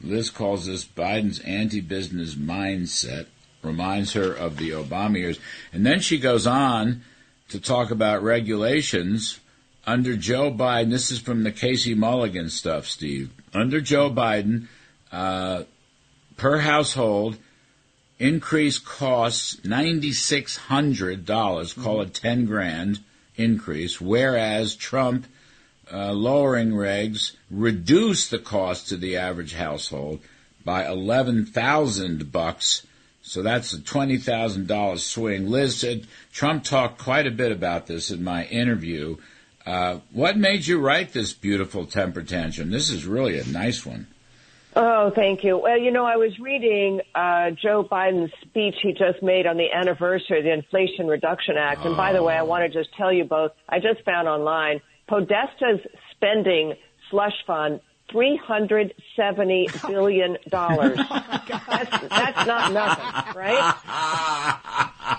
Liz 0.00 0.30
calls 0.30 0.66
this 0.66 0.84
Biden's 0.84 1.40
anti-business 1.40 2.34
mindset. 2.34 3.26
Reminds 3.62 4.14
her 4.14 4.32
of 4.32 4.56
the 4.56 4.70
Obama 4.70 5.18
years, 5.18 5.38
and 5.70 5.84
then 5.84 6.00
she 6.00 6.18
goes 6.18 6.46
on 6.46 7.02
to 7.50 7.60
talk 7.60 7.90
about 7.90 8.22
regulations 8.22 9.38
under 9.86 10.16
Joe 10.16 10.50
Biden. 10.50 10.88
This 10.88 11.10
is 11.10 11.18
from 11.18 11.42
the 11.42 11.52
Casey 11.52 11.94
Mulligan 11.94 12.48
stuff, 12.48 12.86
Steve. 12.86 13.30
Under 13.52 13.82
Joe 13.82 14.10
Biden, 14.10 14.68
uh, 15.12 15.64
per 16.38 16.56
household, 16.60 17.36
increased 18.18 18.86
costs 18.86 19.62
ninety 19.62 20.12
six 20.12 20.56
hundred 20.56 21.26
dollars. 21.26 21.74
Call 21.74 22.00
it 22.00 22.14
ten 22.14 22.46
grand 22.46 23.00
increase. 23.36 24.00
Whereas 24.00 24.74
Trump 24.74 25.26
uh, 25.92 26.12
lowering 26.12 26.70
regs 26.70 27.36
reduce 27.50 28.28
the 28.28 28.38
cost 28.38 28.88
to 28.88 28.96
the 28.96 29.16
average 29.16 29.54
household 29.54 30.20
by 30.64 30.86
eleven 30.86 31.46
thousand 31.46 32.30
bucks. 32.30 32.86
So 33.22 33.42
that's 33.42 33.72
a 33.72 33.82
twenty 33.82 34.18
thousand 34.18 34.66
dollars 34.66 35.04
swing. 35.04 35.50
Liz 35.50 35.76
said 35.76 36.06
Trump 36.32 36.64
talked 36.64 36.98
quite 36.98 37.26
a 37.26 37.30
bit 37.30 37.52
about 37.52 37.86
this 37.86 38.10
in 38.10 38.24
my 38.24 38.44
interview. 38.46 39.16
Uh, 39.66 39.98
what 40.12 40.36
made 40.38 40.66
you 40.66 40.80
write 40.80 41.12
this 41.12 41.32
beautiful 41.32 41.84
temper 41.84 42.22
tantrum? 42.22 42.70
This 42.70 42.90
is 42.90 43.04
really 43.04 43.38
a 43.38 43.44
nice 43.46 43.84
one. 43.84 44.06
Oh, 44.74 45.10
thank 45.10 45.42
you. 45.42 45.58
Well, 45.58 45.78
you 45.78 45.90
know, 45.90 46.04
I 46.04 46.16
was 46.16 46.38
reading 46.38 47.00
uh, 47.14 47.50
Joe 47.50 47.82
Biden's 47.82 48.32
speech 48.40 48.76
he 48.82 48.92
just 48.92 49.20
made 49.20 49.46
on 49.46 49.56
the 49.56 49.70
anniversary 49.72 50.38
of 50.38 50.44
the 50.44 50.52
Inflation 50.52 51.08
Reduction 51.08 51.56
Act. 51.58 51.84
And 51.84 51.96
by 51.96 52.12
the 52.12 52.22
way, 52.22 52.36
I 52.36 52.42
want 52.42 52.70
to 52.70 52.78
just 52.78 52.94
tell 52.96 53.12
you 53.12 53.24
both, 53.24 53.50
I 53.68 53.80
just 53.80 54.04
found 54.04 54.28
online 54.28 54.80
Podesta's 55.10 55.84
spending 56.12 56.74
slush 57.10 57.34
fund 57.46 57.80
$370 58.12 59.86
billion. 59.88 60.36
that's, 60.50 62.08
that's 62.08 62.46
not 62.46 62.72
nothing, 62.72 63.36
right? 63.36 63.74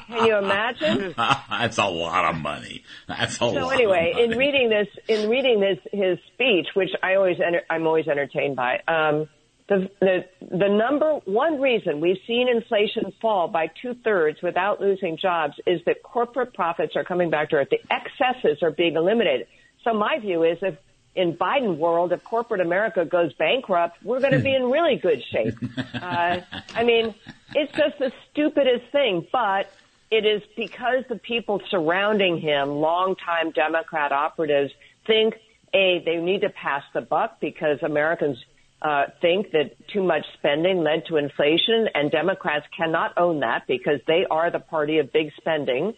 Can 0.07 0.25
you 0.25 0.38
imagine? 0.38 1.13
that's 1.50 1.77
a 1.77 1.86
lot 1.86 2.33
of 2.33 2.41
money. 2.41 2.83
That's 3.07 3.36
a 3.36 3.39
so 3.39 3.48
lot. 3.48 3.53
So 3.55 3.69
anyway, 3.69 4.13
in 4.17 4.38
reading 4.38 4.69
this, 4.69 4.88
in 5.07 5.29
reading 5.29 5.60
this, 5.60 5.79
his 5.91 6.17
speech, 6.33 6.67
which 6.74 6.89
I 7.01 7.15
always, 7.15 7.38
enter, 7.45 7.62
I'm 7.69 7.88
always 7.88 8.07
entertained 8.07 8.55
by, 8.55 8.81
um, 8.88 9.27
the, 9.69 9.89
the, 10.01 10.25
the 10.41 10.67
number 10.67 11.21
one 11.24 11.62
reason 11.62 12.01
we've 12.01 12.17
seen 12.27 12.50
inflation 12.50 13.13
fall 13.21 13.48
by 13.48 13.67
two 13.81 13.95
thirds 14.03 14.41
without 14.41 14.81
losing 14.81 15.17
jobs 15.17 15.53
is 15.65 15.79
that 15.86 16.03
corporate 16.03 16.53
profits 16.53 16.98
are 16.98 17.05
coming 17.05 17.29
back 17.29 17.51
to 17.51 17.55
earth. 17.55 17.69
The 17.71 17.79
excesses 17.89 18.62
are 18.63 18.71
being 18.71 18.98
eliminated. 18.98 19.48
So 19.83 19.93
my 19.93 20.19
view 20.19 20.43
is 20.43 20.57
if 20.61 20.77
in 21.15 21.35
Biden 21.35 21.77
world, 21.77 22.13
if 22.13 22.23
corporate 22.23 22.61
America 22.61 23.03
goes 23.03 23.33
bankrupt, 23.33 23.97
we're 24.03 24.21
going 24.21 24.33
to 24.33 24.39
be 24.39 24.53
in 24.53 24.69
really 24.69 24.95
good 24.95 25.21
shape. 25.31 25.55
Uh, 26.01 26.41
I 26.73 26.83
mean, 26.83 27.13
it's 27.53 27.71
just 27.73 28.00
the 28.00 28.11
stupidest 28.31 28.91
thing, 28.91 29.27
but 29.31 29.71
it 30.09 30.25
is 30.25 30.41
because 30.57 31.03
the 31.09 31.15
people 31.15 31.61
surrounding 31.69 32.39
him, 32.39 32.69
longtime 32.69 33.51
Democrat 33.51 34.11
operatives, 34.11 34.73
think 35.05 35.35
a 35.73 36.01
they 36.03 36.17
need 36.17 36.41
to 36.41 36.50
pass 36.50 36.83
the 36.93 37.01
buck 37.01 37.39
because 37.39 37.77
Americans 37.83 38.38
uh, 38.81 39.05
think 39.21 39.51
that 39.51 39.75
too 39.89 40.03
much 40.03 40.25
spending 40.38 40.79
led 40.83 41.05
to 41.05 41.17
inflation, 41.17 41.88
and 41.93 42.11
Democrats 42.11 42.65
cannot 42.75 43.17
own 43.17 43.39
that 43.41 43.67
because 43.67 44.00
they 44.07 44.25
are 44.29 44.50
the 44.50 44.59
party 44.59 44.97
of 44.97 45.13
big 45.13 45.31
spending. 45.38 45.93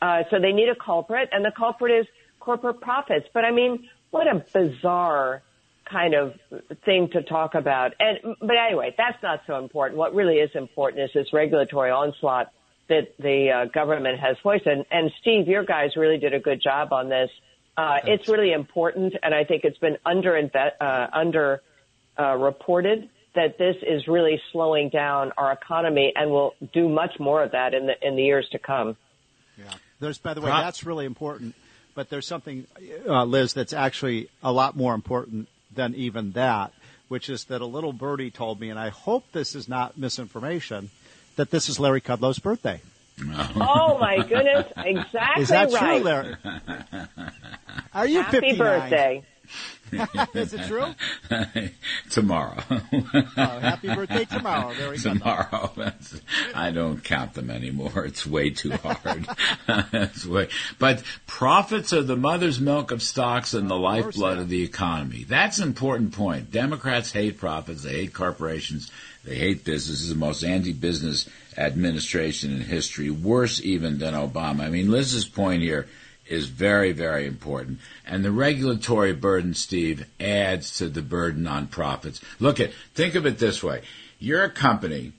Uh, 0.00 0.22
so 0.30 0.38
they 0.40 0.52
need 0.52 0.68
a 0.68 0.76
culprit, 0.76 1.28
and 1.32 1.44
the 1.44 1.52
culprit 1.56 2.00
is 2.00 2.06
corporate 2.40 2.80
profits. 2.80 3.26
But 3.32 3.44
I 3.44 3.50
mean, 3.50 3.88
what 4.10 4.26
a 4.26 4.44
bizarre 4.52 5.42
kind 5.90 6.14
of 6.14 6.34
thing 6.84 7.08
to 7.12 7.22
talk 7.22 7.54
about. 7.54 7.94
And 7.98 8.36
but 8.40 8.56
anyway, 8.56 8.94
that's 8.96 9.22
not 9.22 9.42
so 9.46 9.58
important. 9.58 9.98
What 9.98 10.14
really 10.14 10.36
is 10.36 10.50
important 10.54 11.02
is 11.02 11.10
this 11.14 11.32
regulatory 11.32 11.90
onslaught 11.90 12.52
that 12.88 13.16
the 13.18 13.50
uh, 13.50 13.64
government 13.66 14.18
has 14.18 14.36
voiced. 14.42 14.66
And, 14.66 14.84
and 14.90 15.10
Steve, 15.20 15.46
your 15.46 15.64
guys 15.64 15.90
really 15.96 16.18
did 16.18 16.34
a 16.34 16.40
good 16.40 16.60
job 16.62 16.92
on 16.92 17.08
this. 17.08 17.30
Uh, 17.76 17.98
it's 18.04 18.28
really 18.28 18.52
important, 18.52 19.14
and 19.22 19.32
I 19.32 19.44
think 19.44 19.62
it's 19.64 19.78
been 19.78 19.98
under 20.04 20.36
uh, 20.80 21.06
under 21.12 21.62
uh, 22.18 22.34
reported 22.34 23.08
that 23.36 23.56
this 23.56 23.76
is 23.86 24.08
really 24.08 24.40
slowing 24.50 24.88
down 24.88 25.30
our 25.38 25.52
economy 25.52 26.12
and 26.16 26.32
will 26.32 26.54
do 26.72 26.88
much 26.88 27.20
more 27.20 27.40
of 27.40 27.52
that 27.52 27.74
in 27.74 27.86
the 27.86 27.94
in 28.02 28.16
the 28.16 28.22
years 28.22 28.48
to 28.50 28.58
come. 28.58 28.96
Yeah. 29.56 29.66
There's, 30.00 30.18
by 30.18 30.34
the 30.34 30.40
way, 30.40 30.50
that's 30.50 30.84
really 30.84 31.06
important. 31.06 31.54
But 31.98 32.10
there's 32.10 32.28
something, 32.28 32.64
uh, 33.08 33.24
Liz, 33.24 33.54
that's 33.54 33.72
actually 33.72 34.28
a 34.40 34.52
lot 34.52 34.76
more 34.76 34.94
important 34.94 35.48
than 35.74 35.96
even 35.96 36.30
that, 36.30 36.72
which 37.08 37.28
is 37.28 37.46
that 37.46 37.60
a 37.60 37.66
little 37.66 37.92
birdie 37.92 38.30
told 38.30 38.60
me, 38.60 38.70
and 38.70 38.78
I 38.78 38.90
hope 38.90 39.24
this 39.32 39.56
is 39.56 39.68
not 39.68 39.98
misinformation, 39.98 40.90
that 41.34 41.50
this 41.50 41.68
is 41.68 41.80
Larry 41.80 42.00
Kudlow's 42.00 42.38
birthday. 42.38 42.80
oh 43.20 43.98
my 43.98 44.24
goodness! 44.28 44.72
Exactly 44.76 45.42
is 45.42 45.48
that 45.48 45.72
right. 45.72 46.00
true, 46.00 46.04
Larry? 46.04 46.36
Are 47.92 48.06
you 48.06 48.22
Happy 48.22 48.52
59? 48.52 48.58
birthday! 48.58 49.24
Is 50.34 50.52
it 50.52 50.66
true? 50.66 50.94
tomorrow. 52.10 52.62
oh, 52.68 53.34
happy 53.36 53.88
birthday 53.88 54.24
tomorrow. 54.24 54.74
There 54.74 54.90
we 54.90 54.98
tomorrow. 54.98 55.72
I 56.54 56.70
don't 56.70 57.02
count 57.02 57.34
them 57.34 57.50
anymore. 57.50 58.04
It's 58.04 58.26
way 58.26 58.50
too 58.50 58.72
hard. 58.72 59.26
way, 60.26 60.48
but 60.78 61.02
profits 61.26 61.92
are 61.92 62.02
the 62.02 62.16
mother's 62.16 62.60
milk 62.60 62.90
of 62.90 63.02
stocks 63.02 63.54
and 63.54 63.70
the 63.70 63.76
lifeblood 63.76 64.38
of 64.38 64.48
the 64.48 64.62
economy. 64.62 65.24
That's 65.24 65.58
an 65.58 65.68
important 65.68 66.12
point. 66.12 66.50
Democrats 66.50 67.12
hate 67.12 67.38
profits. 67.38 67.82
They 67.82 67.92
hate 67.92 68.14
corporations. 68.14 68.90
They 69.24 69.36
hate 69.36 69.64
business. 69.64 69.98
This 69.98 70.02
is 70.02 70.08
the 70.10 70.16
most 70.16 70.42
anti-business 70.42 71.28
administration 71.56 72.52
in 72.52 72.60
history. 72.60 73.10
Worse 73.10 73.60
even 73.62 73.98
than 73.98 74.14
Obama. 74.14 74.60
I 74.60 74.68
mean, 74.68 74.90
Liz's 74.90 75.26
point 75.26 75.62
here 75.62 75.86
is 76.28 76.48
very, 76.48 76.92
very 76.92 77.26
important. 77.26 77.78
And 78.06 78.24
the 78.24 78.32
regulatory 78.32 79.12
burden, 79.12 79.54
Steve, 79.54 80.06
adds 80.20 80.76
to 80.78 80.88
the 80.88 81.02
burden 81.02 81.46
on 81.46 81.66
profits. 81.66 82.20
Look 82.38 82.60
at, 82.60 82.72
think 82.94 83.14
of 83.14 83.26
it 83.26 83.38
this 83.38 83.62
way. 83.62 83.82
You're 84.18 84.44
a 84.44 84.50
company. 84.50 85.12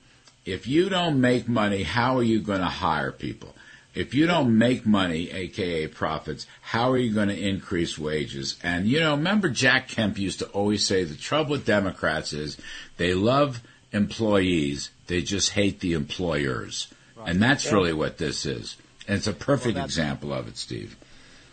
If 0.45 0.67
you 0.67 0.89
don't 0.89 1.19
make 1.19 1.48
money, 1.48 1.84
how 1.84 2.17
are 2.17 2.24
you 2.24 2.39
going 2.41 2.62
to 2.62 2.65
hire 2.65 3.12
people? 3.12 3.56
If 3.95 4.13
you 4.13 4.28
don't 4.28 4.58
make 4.58 4.86
money, 4.86 5.32
aka 5.32 5.88
profits, 5.88 6.45
how 6.62 6.91
are 6.91 6.98
you 6.98 7.13
going 7.13 7.30
to 7.30 7.38
increase 7.38 7.98
wages? 7.98 8.56
And 8.63 8.86
you 8.86 9.00
know, 9.00 9.15
remember 9.15 9.50
Jack 9.50 9.88
Kemp 9.88 10.17
used 10.17 10.39
to 10.39 10.48
always 10.50 10.86
say 10.86 11.04
the 11.04 11.15
trouble 11.15 11.52
with 11.52 11.65
Democrats 11.65 12.32
is 12.32 12.58
they 12.98 13.13
love 13.13 13.62
employees, 13.91 14.91
they 15.08 15.22
just 15.22 15.52
hate 15.52 15.80
the 15.80 15.93
employers. 15.93 16.88
Right. 17.15 17.30
And 17.30 17.41
that's 17.41 17.72
really 17.72 17.93
what 17.93 18.19
this 18.19 18.45
is. 18.45 18.78
And 19.10 19.17
it's 19.17 19.26
a 19.26 19.34
perfect 19.34 19.74
well, 19.74 19.86
example 19.86 20.32
of 20.32 20.48
it, 20.48 20.56
Steve. 20.56 20.95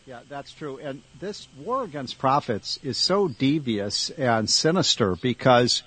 Yeah, 0.05 0.21
that's 0.29 0.53
true. 0.53 0.77
And 0.77 1.01
this 1.19 1.49
war 1.57 1.85
against 1.85 2.19
profits 2.19 2.79
is 2.83 2.99
so 2.99 3.29
devious 3.29 4.11
and 4.11 4.49
sinister 4.51 5.16
because, 5.16 5.83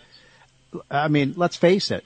I 0.90 1.10
mean, 1.10 1.36
let's 1.38 1.58
face 1.58 1.92
it, 1.92 2.04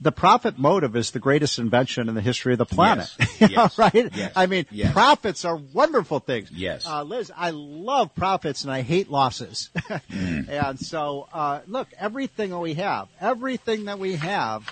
the 0.00 0.10
profit 0.10 0.58
motive 0.58 0.96
is 0.96 1.12
the 1.12 1.20
greatest 1.20 1.60
invention 1.60 2.08
in 2.08 2.16
the 2.16 2.20
history 2.20 2.52
of 2.52 2.58
the 2.58 2.66
planet. 2.66 3.08
Yes. 3.38 3.50
yes. 3.52 3.78
right? 3.78 4.10
Yes. 4.12 4.32
I 4.34 4.46
mean, 4.46 4.66
yes. 4.72 4.92
profits 4.92 5.44
are 5.44 5.56
wonderful 5.56 6.18
things. 6.18 6.50
Yes. 6.50 6.84
Uh, 6.84 7.04
Liz, 7.04 7.30
I 7.34 7.50
love 7.50 8.12
profits 8.16 8.64
and 8.64 8.72
I 8.72 8.82
hate 8.82 9.08
losses. 9.08 9.70
mm. 9.76 10.48
And 10.66 10.80
so, 10.80 11.28
uh, 11.32 11.60
look, 11.68 11.86
everything 11.96 12.50
that 12.50 12.58
we 12.58 12.74
have, 12.74 13.06
everything 13.20 13.84
that 13.84 14.00
we 14.00 14.16
have 14.16 14.68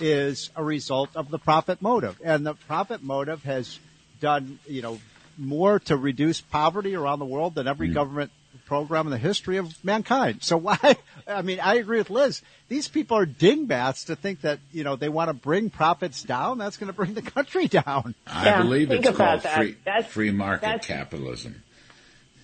is 0.00 0.50
a 0.56 0.64
result 0.64 1.10
of 1.14 1.30
the 1.30 1.38
profit 1.38 1.82
motive. 1.82 2.20
And 2.24 2.46
the 2.46 2.54
profit 2.54 3.02
motive 3.02 3.42
has 3.44 3.78
done, 4.20 4.58
you 4.66 4.82
know, 4.82 4.98
more 5.36 5.80
to 5.80 5.96
reduce 5.96 6.40
poverty 6.40 6.94
around 6.94 7.18
the 7.18 7.24
world 7.24 7.54
than 7.54 7.66
every 7.66 7.88
mm. 7.88 7.94
government 7.94 8.30
program 8.66 9.06
in 9.06 9.10
the 9.10 9.18
history 9.18 9.56
of 9.56 9.84
mankind. 9.84 10.42
So 10.42 10.56
why, 10.58 10.96
I 11.26 11.42
mean, 11.42 11.60
I 11.60 11.74
agree 11.74 11.98
with 11.98 12.10
Liz. 12.10 12.42
These 12.68 12.88
people 12.88 13.16
are 13.16 13.26
dingbats 13.26 14.04
to 14.04 14.16
think 14.16 14.42
that, 14.42 14.60
you 14.72 14.84
know, 14.84 14.96
they 14.96 15.08
want 15.08 15.28
to 15.28 15.34
bring 15.34 15.70
profits 15.70 16.22
down. 16.22 16.58
That's 16.58 16.76
going 16.76 16.88
to 16.88 16.92
bring 16.92 17.14
the 17.14 17.22
country 17.22 17.68
down. 17.68 18.14
I 18.26 18.44
yeah, 18.46 18.62
believe 18.62 18.90
it's 18.90 19.10
called 19.10 19.42
free, 19.42 19.76
free 20.08 20.30
market 20.30 20.82
capitalism. 20.82 21.62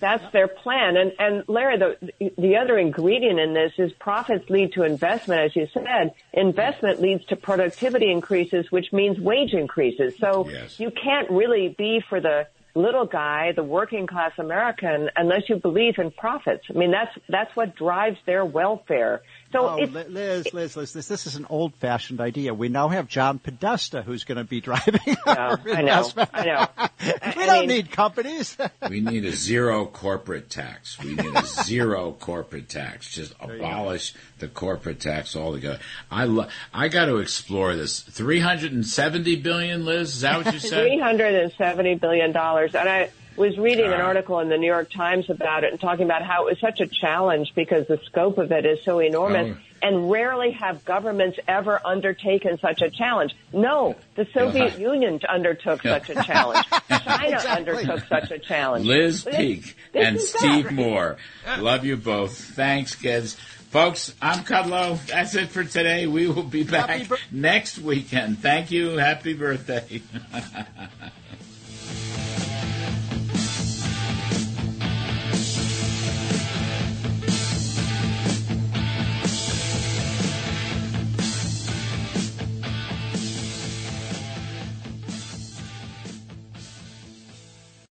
That's 0.01 0.33
their 0.33 0.47
plan. 0.47 0.97
And, 0.97 1.13
and 1.19 1.43
Larry, 1.47 1.77
the, 1.77 2.31
the 2.37 2.57
other 2.57 2.77
ingredient 2.77 3.39
in 3.39 3.53
this 3.53 3.71
is 3.77 3.93
profits 3.93 4.49
lead 4.49 4.73
to 4.73 4.83
investment, 4.83 5.41
as 5.41 5.55
you 5.55 5.67
said. 5.73 6.13
Investment 6.33 6.99
leads 6.99 7.23
to 7.25 7.35
productivity 7.35 8.11
increases, 8.11 8.71
which 8.71 8.91
means 8.91 9.19
wage 9.19 9.53
increases. 9.53 10.15
So 10.19 10.49
yes. 10.49 10.79
you 10.79 10.91
can't 10.91 11.29
really 11.29 11.75
be 11.77 12.03
for 12.09 12.19
the 12.19 12.47
little 12.73 13.05
guy, 13.05 13.51
the 13.55 13.63
working 13.63 14.07
class 14.07 14.31
American, 14.37 15.09
unless 15.15 15.49
you 15.49 15.57
believe 15.57 15.95
in 15.97 16.11
profits. 16.11 16.63
I 16.69 16.77
mean, 16.77 16.91
that's 16.91 17.11
that's 17.29 17.55
what 17.55 17.75
drives 17.75 18.17
their 18.25 18.45
welfare. 18.45 19.21
So, 19.51 19.67
oh, 19.67 19.75
Liz, 19.75 20.07
Liz, 20.07 20.53
Liz, 20.53 20.77
Liz, 20.77 20.93
this, 20.93 21.07
this 21.09 21.27
is 21.27 21.35
an 21.35 21.45
old-fashioned 21.49 22.21
idea. 22.21 22.53
We 22.53 22.69
now 22.69 22.87
have 22.87 23.09
John 23.09 23.37
Podesta 23.37 24.01
who's 24.01 24.23
going 24.23 24.37
to 24.37 24.45
be 24.45 24.61
driving 24.61 25.17
our 25.25 25.59
I 25.73 25.81
know, 25.81 26.09
I 26.33 26.45
know. 26.45 26.67
we 27.03 27.11
I 27.21 27.45
don't 27.45 27.59
mean, 27.59 27.69
need 27.69 27.91
companies. 27.91 28.55
we 28.89 29.01
need 29.01 29.25
a 29.25 29.33
zero 29.33 29.85
corporate 29.85 30.49
tax. 30.49 30.97
We 30.99 31.15
need 31.15 31.35
a 31.35 31.45
zero 31.45 32.13
corporate 32.13 32.69
tax. 32.69 33.11
Just 33.11 33.33
abolish 33.39 34.13
the 34.39 34.47
corporate 34.47 34.99
tax 34.99 35.35
altogether. 35.35 35.79
I 36.09 36.25
lo- 36.25 36.47
I 36.73 36.87
got 36.87 37.05
to 37.05 37.17
explore 37.17 37.75
this. 37.75 37.99
Three 37.99 38.39
hundred 38.39 38.71
and 38.71 38.85
seventy 38.85 39.35
billion, 39.35 39.85
Liz. 39.85 40.15
Is 40.15 40.21
that 40.21 40.43
what 40.45 40.53
you 40.53 40.59
said? 40.59 40.83
Three 40.83 40.99
hundred 40.99 41.35
and 41.35 41.51
seventy 41.57 41.95
billion 41.95 42.31
dollars, 42.31 42.60
and 42.67 42.87
I 42.87 43.09
was 43.35 43.57
reading 43.57 43.85
an 43.85 44.01
article 44.01 44.39
in 44.39 44.49
the 44.49 44.57
New 44.57 44.67
York 44.67 44.91
Times 44.91 45.29
about 45.29 45.63
it 45.63 45.71
and 45.71 45.79
talking 45.79 46.05
about 46.05 46.21
how 46.21 46.47
it 46.47 46.51
was 46.51 46.59
such 46.59 46.79
a 46.79 46.87
challenge 46.87 47.53
because 47.55 47.87
the 47.87 47.99
scope 48.05 48.37
of 48.37 48.51
it 48.51 48.65
is 48.65 48.83
so 48.83 48.99
enormous. 48.99 49.55
Oh. 49.55 49.61
And 49.83 50.11
rarely 50.11 50.51
have 50.51 50.85
governments 50.85 51.39
ever 51.47 51.81
undertaken 51.83 52.59
such 52.59 52.83
a 52.83 52.91
challenge. 52.91 53.33
No, 53.51 53.95
the 54.13 54.27
Soviet 54.31 54.77
Union 54.77 55.19
undertook 55.27 55.81
such 55.81 56.11
a 56.11 56.21
challenge. 56.21 56.67
China 56.87 57.35
exactly. 57.35 57.49
undertook 57.49 58.07
such 58.07 58.29
a 58.29 58.37
challenge. 58.37 58.85
Liz 58.85 59.23
Peek 59.23 59.75
and 59.95 60.21
Steve 60.21 60.65
that. 60.65 60.73
Moore. 60.73 61.17
Love 61.57 61.83
you 61.83 61.97
both. 61.97 62.37
Thanks, 62.37 62.93
kids. 62.93 63.33
Folks, 63.71 64.13
I'm 64.21 64.43
Kudlow. 64.43 65.03
That's 65.07 65.33
it 65.33 65.49
for 65.49 65.63
today. 65.63 66.05
We 66.05 66.27
will 66.27 66.43
be 66.43 66.63
back 66.63 67.09
next 67.31 67.79
weekend. 67.79 68.37
Thank 68.37 68.69
you. 68.69 68.97
Happy 68.97 69.33
birthday. 69.33 70.03